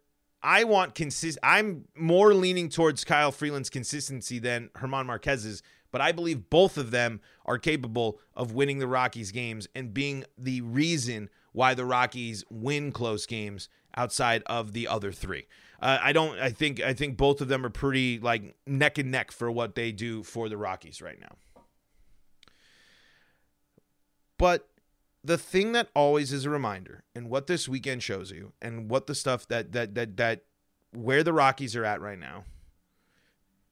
I 0.42 0.64
want 0.64 0.94
consist. 0.94 1.38
I'm 1.42 1.86
more 1.96 2.34
leaning 2.34 2.68
towards 2.68 3.04
Kyle 3.04 3.32
Freeland's 3.32 3.70
consistency 3.70 4.38
than 4.38 4.70
German 4.78 5.06
Marquez's, 5.06 5.62
but 5.90 6.00
I 6.00 6.12
believe 6.12 6.50
both 6.50 6.76
of 6.76 6.90
them 6.90 7.20
are 7.44 7.58
capable 7.58 8.20
of 8.34 8.52
winning 8.52 8.78
the 8.78 8.86
Rockies 8.86 9.30
games 9.30 9.68
and 9.74 9.94
being 9.94 10.24
the 10.36 10.60
reason 10.60 11.30
why 11.52 11.74
the 11.74 11.84
Rockies 11.84 12.44
win 12.50 12.92
close 12.92 13.24
games 13.24 13.68
outside 13.96 14.42
of 14.46 14.72
the 14.72 14.86
other 14.86 15.10
three. 15.10 15.46
Uh, 15.80 15.98
I 16.02 16.12
don't. 16.12 16.38
I 16.38 16.50
think. 16.50 16.80
I 16.80 16.92
think 16.92 17.16
both 17.16 17.40
of 17.40 17.48
them 17.48 17.64
are 17.64 17.70
pretty 17.70 18.18
like 18.18 18.56
neck 18.66 18.98
and 18.98 19.10
neck 19.10 19.30
for 19.30 19.50
what 19.50 19.74
they 19.74 19.92
do 19.92 20.22
for 20.22 20.48
the 20.48 20.56
Rockies 20.56 21.00
right 21.02 21.20
now. 21.20 21.36
But 24.38 24.68
the 25.24 25.38
thing 25.38 25.72
that 25.72 25.88
always 25.94 26.32
is 26.32 26.44
a 26.44 26.50
reminder, 26.50 27.04
and 27.14 27.28
what 27.30 27.46
this 27.46 27.68
weekend 27.68 28.02
shows 28.02 28.30
you, 28.30 28.52
and 28.62 28.88
what 28.90 29.06
the 29.06 29.14
stuff 29.14 29.48
that 29.48 29.72
that 29.72 29.94
that 29.94 30.16
that 30.16 30.44
where 30.92 31.22
the 31.22 31.32
Rockies 31.32 31.74
are 31.74 31.84
at 31.84 32.00
right 32.00 32.18
now, 32.18 32.44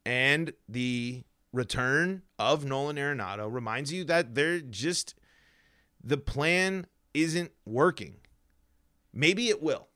and 0.05 0.53
the 0.69 1.25
return 1.53 2.23
of 2.39 2.65
Nolan 2.65 2.97
Arenado 2.97 3.51
reminds 3.51 3.93
you 3.93 4.05
that 4.05 4.35
they're 4.35 4.61
just 4.61 5.15
the 6.03 6.17
plan 6.19 6.87
isn't 7.15 7.53
working. 7.65 8.17
Maybe 9.13 9.49
it 9.49 9.63
will. 9.63 9.89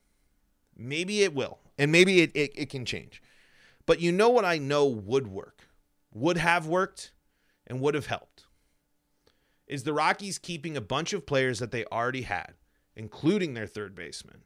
Maybe 0.75 1.23
it 1.23 1.35
will. 1.35 1.59
And 1.77 1.91
maybe 1.91 2.21
it, 2.21 2.31
it, 2.33 2.51
it 2.55 2.69
can 2.69 2.85
change. 2.85 3.21
But 3.85 3.99
you 3.99 4.11
know 4.11 4.29
what 4.29 4.45
I 4.45 4.57
know 4.57 4.85
would 4.85 5.27
work, 5.27 5.67
would 6.13 6.37
have 6.37 6.67
worked, 6.67 7.11
and 7.67 7.81
would 7.81 7.95
have 7.95 8.07
helped 8.07 8.28
is 9.69 9.83
the 9.83 9.93
Rockies 9.93 10.39
keeping 10.39 10.75
a 10.75 10.81
bunch 10.81 11.13
of 11.13 11.25
players 11.25 11.59
that 11.59 11.71
they 11.71 11.85
already 11.85 12.23
had, 12.23 12.55
including 12.95 13.53
their 13.53 13.67
third 13.67 13.95
baseman. 13.95 14.41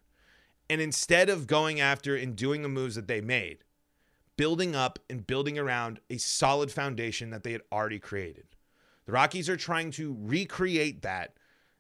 And 0.70 0.82
instead 0.82 1.30
of 1.30 1.48
going 1.48 1.80
after 1.80 2.16
and 2.16 2.36
doing 2.36 2.62
the 2.62 2.70
moves 2.70 2.96
that 2.96 3.08
they 3.08 3.22
made, 3.22 3.64
building 4.38 4.76
up 4.76 5.00
and 5.10 5.26
building 5.26 5.58
around 5.58 6.00
a 6.10 6.18
solid 6.18 6.72
foundation 6.72 7.30
that 7.30 7.44
they 7.44 7.52
had 7.52 7.62
already 7.72 8.00
created. 8.00 8.46
The 9.06 9.12
Rockies 9.12 9.50
are 9.50 9.58
trying 9.58 9.92
to 9.92 10.18
recreate 10.20 11.02
that. 11.02 11.36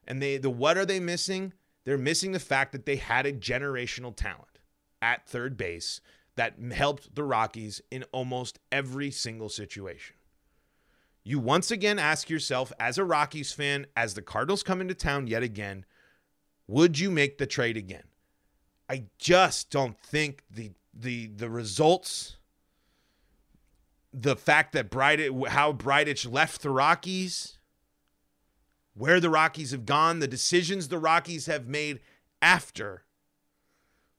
And 0.07 0.21
they 0.21 0.37
the 0.37 0.49
what 0.49 0.77
are 0.77 0.85
they 0.85 0.99
missing? 0.99 1.53
They're 1.85 1.97
missing 1.97 2.31
the 2.31 2.39
fact 2.39 2.71
that 2.71 2.85
they 2.85 2.97
had 2.97 3.25
a 3.25 3.33
generational 3.33 4.15
talent 4.15 4.59
at 5.01 5.27
third 5.27 5.57
base 5.57 6.01
that 6.35 6.55
helped 6.73 7.15
the 7.15 7.23
Rockies 7.23 7.81
in 7.91 8.03
almost 8.11 8.59
every 8.71 9.11
single 9.11 9.49
situation 9.49 10.15
you 11.23 11.39
once 11.39 11.71
again 11.71 11.99
ask 11.99 12.29
yourself, 12.29 12.73
as 12.79 12.97
a 12.97 13.05
Rockies 13.05 13.53
fan, 13.53 13.87
as 13.95 14.13
the 14.13 14.21
Cardinals 14.21 14.63
come 14.63 14.81
into 14.81 14.93
town 14.93 15.27
yet 15.27 15.43
again, 15.43 15.85
would 16.67 16.99
you 16.99 17.09
make 17.09 17.37
the 17.37 17.45
trade 17.45 17.77
again? 17.77 18.03
I 18.89 19.05
just 19.17 19.69
don't 19.69 19.99
think 19.99 20.43
the 20.51 20.71
the 20.93 21.27
the 21.27 21.49
results, 21.49 22.37
the 24.13 24.35
fact 24.35 24.73
that 24.73 24.91
Bridich, 24.91 25.47
how 25.47 25.73
Bridich 25.73 26.29
left 26.31 26.61
the 26.61 26.69
Rockies, 26.69 27.57
where 28.93 29.19
the 29.19 29.29
Rockies 29.29 29.71
have 29.71 29.85
gone, 29.85 30.19
the 30.19 30.27
decisions 30.27 30.89
the 30.89 30.99
Rockies 30.99 31.45
have 31.45 31.67
made 31.67 32.01
after, 32.41 33.03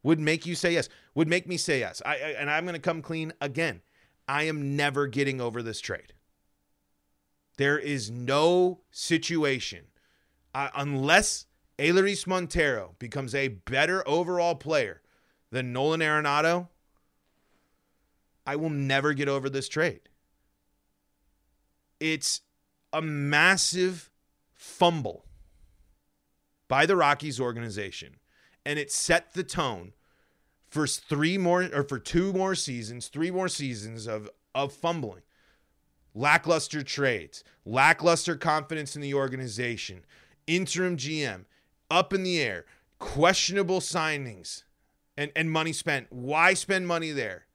would 0.03 0.19
make 0.19 0.47
you 0.47 0.55
say 0.55 0.73
yes. 0.73 0.89
Would 1.15 1.29
make 1.29 1.47
me 1.47 1.57
say 1.59 1.81
yes. 1.81 2.01
I, 2.05 2.15
I 2.15 2.17
and 2.39 2.51
I'm 2.51 2.65
going 2.65 2.75
to 2.75 2.81
come 2.81 3.03
clean 3.03 3.33
again. 3.41 3.83
I 4.27 4.45
am 4.45 4.75
never 4.75 5.07
getting 5.07 5.41
over 5.41 5.63
this 5.63 5.81
trade. 5.81 6.15
There 7.57 7.79
is 7.79 8.11
no 8.11 8.81
situation 8.91 9.85
uh, 10.55 10.69
unless 10.75 11.47
Elehuris 11.79 12.27
Montero 12.27 12.95
becomes 12.99 13.35
a 13.35 13.49
better 13.49 14.07
overall 14.09 14.55
player 14.55 15.03
than 15.51 15.73
Nolan 15.73 16.01
Arenado. 16.01 16.69
I 18.47 18.57
will 18.57 18.71
never 18.71 19.15
get 19.15 19.29
over 19.29 19.49
this 19.49 19.69
trade. 19.69 20.01
It's 22.01 22.43
a 22.93 23.01
massive 23.01 24.11
fumble 24.53 25.25
by 26.69 26.87
the 26.87 26.97
Rockies 26.97 27.41
organization, 27.41 28.17
and 28.67 28.79
it 28.79 28.93
set 28.93 29.33
the 29.33 29.45
tone 29.45 29.93
for 30.69 30.87
three 30.87 31.39
more 31.39 31.69
or 31.73 31.85
for 31.85 31.99
two 31.99 32.33
more 32.33 32.55
seasons, 32.55 33.09
three 33.09 33.31
more 33.31 33.49
seasons 33.49 34.07
of 34.07 34.29
of 34.55 34.73
fumbling 34.73 35.23
lackluster 36.15 36.83
trades, 36.83 37.45
lackluster 37.65 38.37
confidence 38.37 38.95
in 38.97 39.03
the 39.03 39.15
organization, 39.15 40.05
interim 40.47 40.97
GM, 40.97 41.45
up 41.91 42.13
in 42.13 42.23
the 42.23 42.41
air, 42.41 42.65
questionable 42.99 43.81
signings, 43.81 44.63
and, 45.17 45.31
and 45.37 45.51
money 45.51 45.73
spent. 45.73 46.07
Why 46.11 46.55
spend 46.55 46.87
money 46.87 47.11
there? 47.11 47.47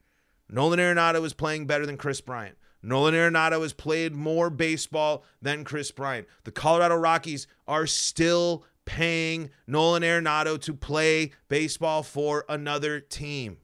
Nolan 0.49 0.79
Arenado 0.79 1.23
is 1.25 1.33
playing 1.33 1.67
better 1.67 1.85
than 1.85 1.97
Kris 1.97 2.21
Bryant. 2.21 2.57
Nolan 2.81 3.13
Arenado 3.13 3.61
has 3.61 3.73
played 3.73 4.15
more 4.15 4.49
baseball 4.49 5.23
than 5.41 5.63
Kris 5.63 5.91
Bryant. 5.91 6.27
The 6.45 6.51
Colorado 6.51 6.95
Rockies 6.95 7.47
are 7.67 7.85
still 7.85 8.65
paying 8.85 9.51
Nolan 9.67 10.01
Arenado 10.01 10.59
to 10.61 10.73
play 10.73 11.31
baseball 11.49 12.03
for 12.03 12.45
another 12.49 12.99
team. 12.99 13.57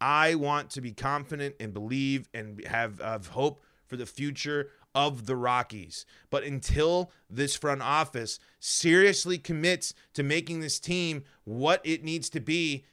I 0.00 0.34
want 0.34 0.70
to 0.70 0.80
be 0.80 0.92
confident 0.92 1.56
and 1.58 1.74
believe 1.74 2.28
and 2.32 2.64
have, 2.66 3.00
have 3.00 3.28
hope 3.28 3.62
for 3.86 3.96
the 3.96 4.06
future 4.06 4.70
of 4.94 5.26
the 5.26 5.36
Rockies. 5.36 6.06
But 6.30 6.44
until 6.44 7.10
this 7.28 7.56
front 7.56 7.82
office 7.82 8.38
seriously 8.60 9.38
commits 9.38 9.94
to 10.14 10.22
making 10.22 10.60
this 10.60 10.78
team 10.78 11.24
what 11.44 11.80
it 11.84 12.04
needs 12.04 12.28
to 12.30 12.40
be, 12.40 12.84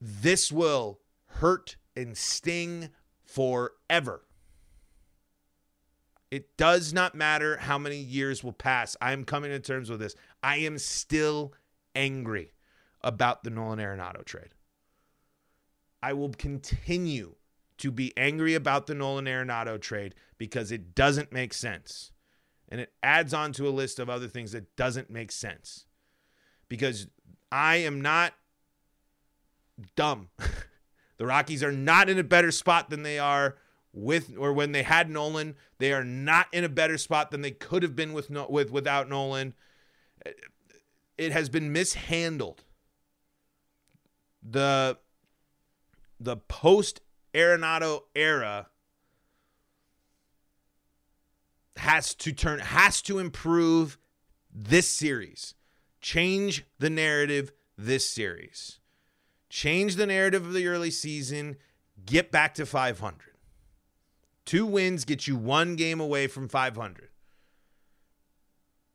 this 0.00 0.50
will 0.50 1.00
hurt 1.26 1.76
and 1.96 2.16
sting 2.16 2.90
forever. 3.24 4.22
It 6.30 6.56
does 6.56 6.92
not 6.92 7.14
matter 7.14 7.56
how 7.56 7.76
many 7.76 7.96
years 7.96 8.44
will 8.44 8.52
pass. 8.52 8.96
I 9.00 9.12
am 9.12 9.24
coming 9.24 9.50
to 9.50 9.58
terms 9.58 9.90
with 9.90 10.00
this. 10.00 10.14
I 10.42 10.58
am 10.58 10.78
still 10.78 11.52
angry 11.94 12.52
about 13.02 13.42
the 13.42 13.50
Nolan 13.50 13.80
Arenado 13.80 14.24
trade. 14.24 14.50
I 16.02 16.12
will 16.12 16.30
continue 16.30 17.34
to 17.78 17.90
be 17.90 18.12
angry 18.16 18.54
about 18.54 18.86
the 18.86 18.94
Nolan 18.94 19.24
Arenado 19.24 19.80
trade 19.80 20.14
because 20.38 20.70
it 20.70 20.94
doesn't 20.94 21.32
make 21.32 21.54
sense. 21.54 22.12
And 22.68 22.80
it 22.80 22.92
adds 23.02 23.34
on 23.34 23.52
to 23.54 23.66
a 23.66 23.70
list 23.70 23.98
of 23.98 24.08
other 24.08 24.28
things 24.28 24.52
that 24.52 24.76
doesn't 24.76 25.10
make 25.10 25.32
sense. 25.32 25.86
Because 26.68 27.08
I 27.50 27.76
am 27.76 28.00
not 28.00 28.34
dumb. 29.96 30.28
the 31.18 31.26
Rockies 31.26 31.62
are 31.62 31.72
not 31.72 32.08
in 32.08 32.18
a 32.18 32.24
better 32.24 32.50
spot 32.50 32.90
than 32.90 33.02
they 33.02 33.18
are 33.18 33.56
with 33.92 34.36
or 34.38 34.52
when 34.52 34.72
they 34.72 34.82
had 34.82 35.10
Nolan. 35.10 35.56
They 35.78 35.92
are 35.92 36.04
not 36.04 36.46
in 36.52 36.64
a 36.64 36.68
better 36.68 36.98
spot 36.98 37.30
than 37.30 37.42
they 37.42 37.50
could 37.50 37.82
have 37.82 37.96
been 37.96 38.12
with 38.12 38.30
with 38.30 38.70
without 38.70 39.08
Nolan. 39.08 39.54
It 41.18 41.32
has 41.32 41.48
been 41.48 41.72
mishandled. 41.72 42.64
The 44.42 44.98
the 46.20 46.36
post 46.36 47.00
Arenado 47.34 48.02
era 48.14 48.68
has 51.76 52.14
to 52.14 52.32
turn 52.32 52.58
has 52.58 53.00
to 53.02 53.18
improve 53.18 53.98
this 54.52 54.88
series. 54.88 55.54
Change 56.00 56.64
the 56.78 56.90
narrative 56.90 57.52
this 57.76 58.08
series. 58.08 58.80
Change 59.48 59.96
the 59.96 60.06
narrative 60.06 60.46
of 60.46 60.52
the 60.52 60.66
early 60.66 60.90
season, 60.90 61.56
get 62.04 62.30
back 62.30 62.54
to 62.54 62.66
500. 62.66 63.18
Two 64.44 64.66
wins 64.66 65.04
get 65.04 65.26
you 65.26 65.36
one 65.36 65.74
game 65.76 66.00
away 66.00 66.26
from 66.26 66.48
500. 66.48 67.08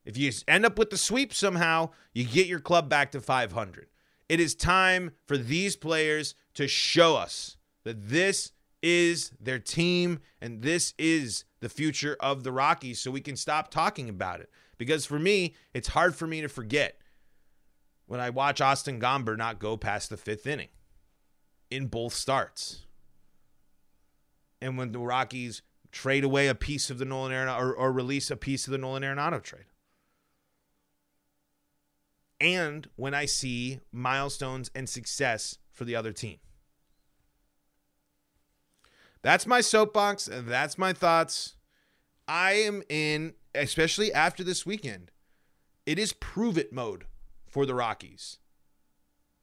If 0.06 0.18
you 0.18 0.32
end 0.48 0.66
up 0.66 0.78
with 0.78 0.92
the 0.92 0.98
sweep 0.98 1.34
somehow, 1.34 1.90
you 2.14 2.26
get 2.26 2.48
your 2.48 2.60
club 2.60 2.90
back 2.90 3.12
to 3.12 3.22
500. 3.22 3.88
It 4.30 4.40
is 4.40 4.56
time 4.56 5.12
for 5.26 5.38
these 5.38 5.76
players 5.76 6.36
to 6.56 6.68
show 6.68 7.16
us 7.16 7.58
that 7.84 8.10
this 8.10 8.52
is 8.82 9.32
their 9.40 9.60
team 9.60 10.20
and 10.42 10.62
this 10.62 10.94
is 10.98 11.46
the 11.60 11.70
future 11.70 12.18
of 12.20 12.44
the 12.44 12.52
Rockies 12.52 13.00
so 13.00 13.12
we 13.12 13.22
can 13.22 13.36
stop 13.36 13.72
talking 13.72 14.10
about 14.10 14.40
it. 14.40 14.50
Because 14.78 15.06
for 15.06 15.20
me, 15.20 15.56
it's 15.74 15.90
hard 15.90 16.16
for 16.16 16.28
me 16.28 16.42
to 16.42 16.50
forget 16.50 17.00
when 18.08 18.20
I 18.20 18.30
watch 18.30 18.62
Austin 18.62 19.00
Gomber 19.00 19.38
not 19.38 19.60
go 19.60 19.78
past 19.78 20.10
the 20.10 20.18
fifth 20.18 20.46
inning 20.46 20.70
in 21.72 21.88
both 21.88 22.14
starts. 22.14 22.86
And 24.62 24.78
when 24.78 24.92
the 24.92 25.00
Rockies 25.00 25.62
trade 25.92 26.24
away 26.24 26.48
a 26.48 26.56
piece 26.56 26.90
of 26.90 26.98
the 26.98 27.06
Nolan 27.06 27.32
Arenado 27.32 27.60
or, 27.60 27.74
or 27.74 27.92
release 27.92 28.30
a 28.30 28.36
piece 28.36 28.68
of 28.68 28.72
the 28.72 28.78
Nolan 28.78 29.04
Arenado 29.04 29.42
trade. 29.42 29.66
And 32.46 32.88
when 32.96 33.16
I 33.16 33.26
see 33.26 33.80
milestones 33.92 34.70
and 34.76 34.88
success 34.88 35.58
for 35.72 35.84
the 35.84 35.96
other 35.96 36.14
team. 36.14 36.38
That's 39.24 39.48
my 39.48 39.62
soapbox. 39.62 40.30
That's 40.32 40.78
my 40.78 40.94
thoughts. 40.94 41.56
I 42.28 42.52
am 42.54 42.84
in, 42.88 43.34
especially 43.56 44.14
after 44.14 44.44
this 44.44 44.64
weekend, 44.64 45.10
it 45.88 45.98
is 45.98 46.14
prove 46.14 46.56
it 46.56 46.72
mode 46.72 47.06
for 47.48 47.66
the 47.66 47.74
Rockies. 47.74 48.38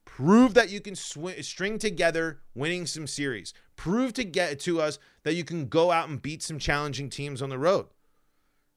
Prove 0.05 0.53
that 0.53 0.69
you 0.69 0.79
can 0.79 0.95
string 0.95 1.77
together 1.77 2.39
winning 2.55 2.85
some 2.85 3.07
series. 3.07 3.53
Prove 3.75 4.13
to 4.13 4.23
get 4.23 4.61
to 4.61 4.79
us 4.79 4.97
that 5.23 5.33
you 5.33 5.43
can 5.43 5.67
go 5.67 5.91
out 5.91 6.07
and 6.07 6.21
beat 6.21 6.41
some 6.41 6.57
challenging 6.57 7.09
teams 7.09 7.41
on 7.41 7.49
the 7.49 7.59
road. 7.59 7.87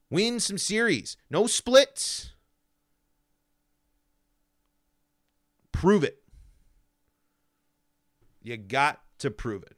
Win 0.09 0.41
some 0.41 0.57
series. 0.57 1.15
No 1.29 1.47
splits. 1.47 2.33
Prove 5.79 6.03
it. 6.03 6.17
You 8.41 8.57
got 8.57 8.99
to 9.19 9.29
prove 9.29 9.61
it. 9.61 9.75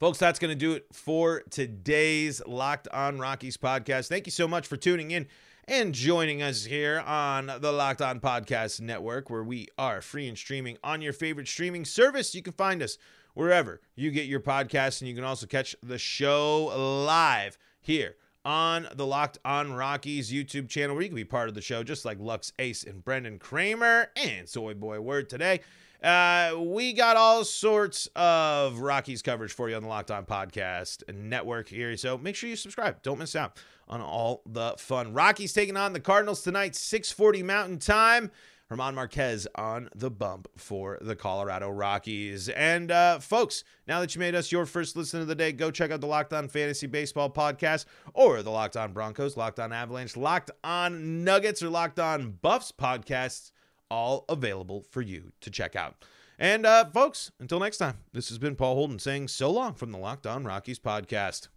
Folks, 0.00 0.18
that's 0.18 0.40
going 0.40 0.50
to 0.50 0.56
do 0.56 0.72
it 0.72 0.86
for 0.92 1.44
today's 1.48 2.42
Locked 2.44 2.88
On 2.88 3.20
Rockies 3.20 3.56
podcast. 3.56 4.08
Thank 4.08 4.26
you 4.26 4.32
so 4.32 4.48
much 4.48 4.66
for 4.66 4.76
tuning 4.76 5.12
in 5.12 5.28
and 5.68 5.94
joining 5.94 6.42
us 6.42 6.64
here 6.64 6.98
on 6.98 7.52
the 7.60 7.70
Locked 7.70 8.02
On 8.02 8.18
Podcast 8.18 8.80
Network, 8.80 9.30
where 9.30 9.44
we 9.44 9.68
are 9.78 10.00
free 10.00 10.26
and 10.26 10.36
streaming 10.36 10.76
on 10.82 11.00
your 11.00 11.12
favorite 11.12 11.46
streaming 11.46 11.84
service. 11.84 12.34
You 12.34 12.42
can 12.42 12.54
find 12.54 12.82
us 12.82 12.98
wherever 13.34 13.80
you 13.94 14.10
get 14.10 14.26
your 14.26 14.40
podcasts, 14.40 15.00
and 15.00 15.08
you 15.08 15.14
can 15.14 15.22
also 15.22 15.46
catch 15.46 15.76
the 15.84 15.98
show 15.98 16.64
live 17.06 17.56
here 17.80 18.16
on 18.44 18.88
the 18.94 19.06
Locked 19.06 19.38
On 19.44 19.72
Rockies 19.72 20.32
YouTube 20.32 20.68
channel, 20.68 20.94
where 20.94 21.02
you 21.02 21.08
can 21.08 21.16
be 21.16 21.24
part 21.24 21.48
of 21.48 21.54
the 21.54 21.60
show, 21.60 21.82
just 21.82 22.04
like 22.04 22.18
Lux 22.18 22.52
Ace 22.58 22.84
and 22.84 23.04
Brendan 23.04 23.38
Kramer 23.38 24.10
and 24.16 24.48
Soy 24.48 24.74
Boy 24.74 25.00
Word 25.00 25.28
today. 25.28 25.60
Uh, 26.02 26.54
we 26.58 26.94
got 26.94 27.16
all 27.16 27.44
sorts 27.44 28.08
of 28.16 28.80
Rockies 28.80 29.20
coverage 29.20 29.52
for 29.52 29.68
you 29.68 29.76
on 29.76 29.82
the 29.82 29.88
Locked 29.88 30.10
On 30.10 30.24
Podcast 30.24 31.14
Network 31.14 31.68
here. 31.68 31.96
So 31.96 32.16
make 32.16 32.36
sure 32.36 32.48
you 32.48 32.56
subscribe. 32.56 33.02
Don't 33.02 33.18
miss 33.18 33.36
out 33.36 33.58
on 33.86 34.00
all 34.00 34.42
the 34.46 34.74
fun. 34.78 35.12
Rockies 35.12 35.52
taking 35.52 35.76
on 35.76 35.92
the 35.92 36.00
Cardinals 36.00 36.42
tonight, 36.42 36.74
640 36.74 37.42
Mountain 37.42 37.78
Time. 37.80 38.30
German 38.70 38.94
Marquez 38.94 39.48
on 39.56 39.88
the 39.96 40.12
bump 40.12 40.46
for 40.56 40.96
the 41.00 41.16
Colorado 41.16 41.70
Rockies. 41.70 42.48
And 42.50 42.92
uh, 42.92 43.18
folks, 43.18 43.64
now 43.88 43.98
that 43.98 44.14
you 44.14 44.20
made 44.20 44.36
us 44.36 44.52
your 44.52 44.64
first 44.64 44.94
listen 44.94 45.20
of 45.20 45.26
the 45.26 45.34
day, 45.34 45.50
go 45.50 45.72
check 45.72 45.90
out 45.90 46.00
the 46.00 46.06
Locked 46.06 46.32
On 46.32 46.46
Fantasy 46.46 46.86
Baseball 46.86 47.28
podcast 47.30 47.86
or 48.14 48.44
the 48.44 48.50
Locked 48.50 48.76
On 48.76 48.92
Broncos, 48.92 49.36
Locked 49.36 49.58
On 49.58 49.72
Avalanche, 49.72 50.16
Locked 50.16 50.52
On 50.62 51.24
Nuggets, 51.24 51.64
or 51.64 51.68
Locked 51.68 51.98
On 51.98 52.38
Buffs 52.42 52.70
podcasts 52.70 53.50
all 53.90 54.24
available 54.28 54.84
for 54.88 55.02
you 55.02 55.32
to 55.40 55.50
check 55.50 55.74
out. 55.74 56.04
And 56.38 56.64
uh, 56.64 56.84
folks, 56.90 57.32
until 57.40 57.58
next 57.58 57.78
time, 57.78 57.98
this 58.12 58.28
has 58.28 58.38
been 58.38 58.54
Paul 58.54 58.76
Holden 58.76 59.00
saying 59.00 59.28
so 59.28 59.50
long 59.50 59.74
from 59.74 59.90
the 59.90 59.98
Locked 59.98 60.28
On 60.28 60.44
Rockies 60.44 60.78
podcast. 60.78 61.48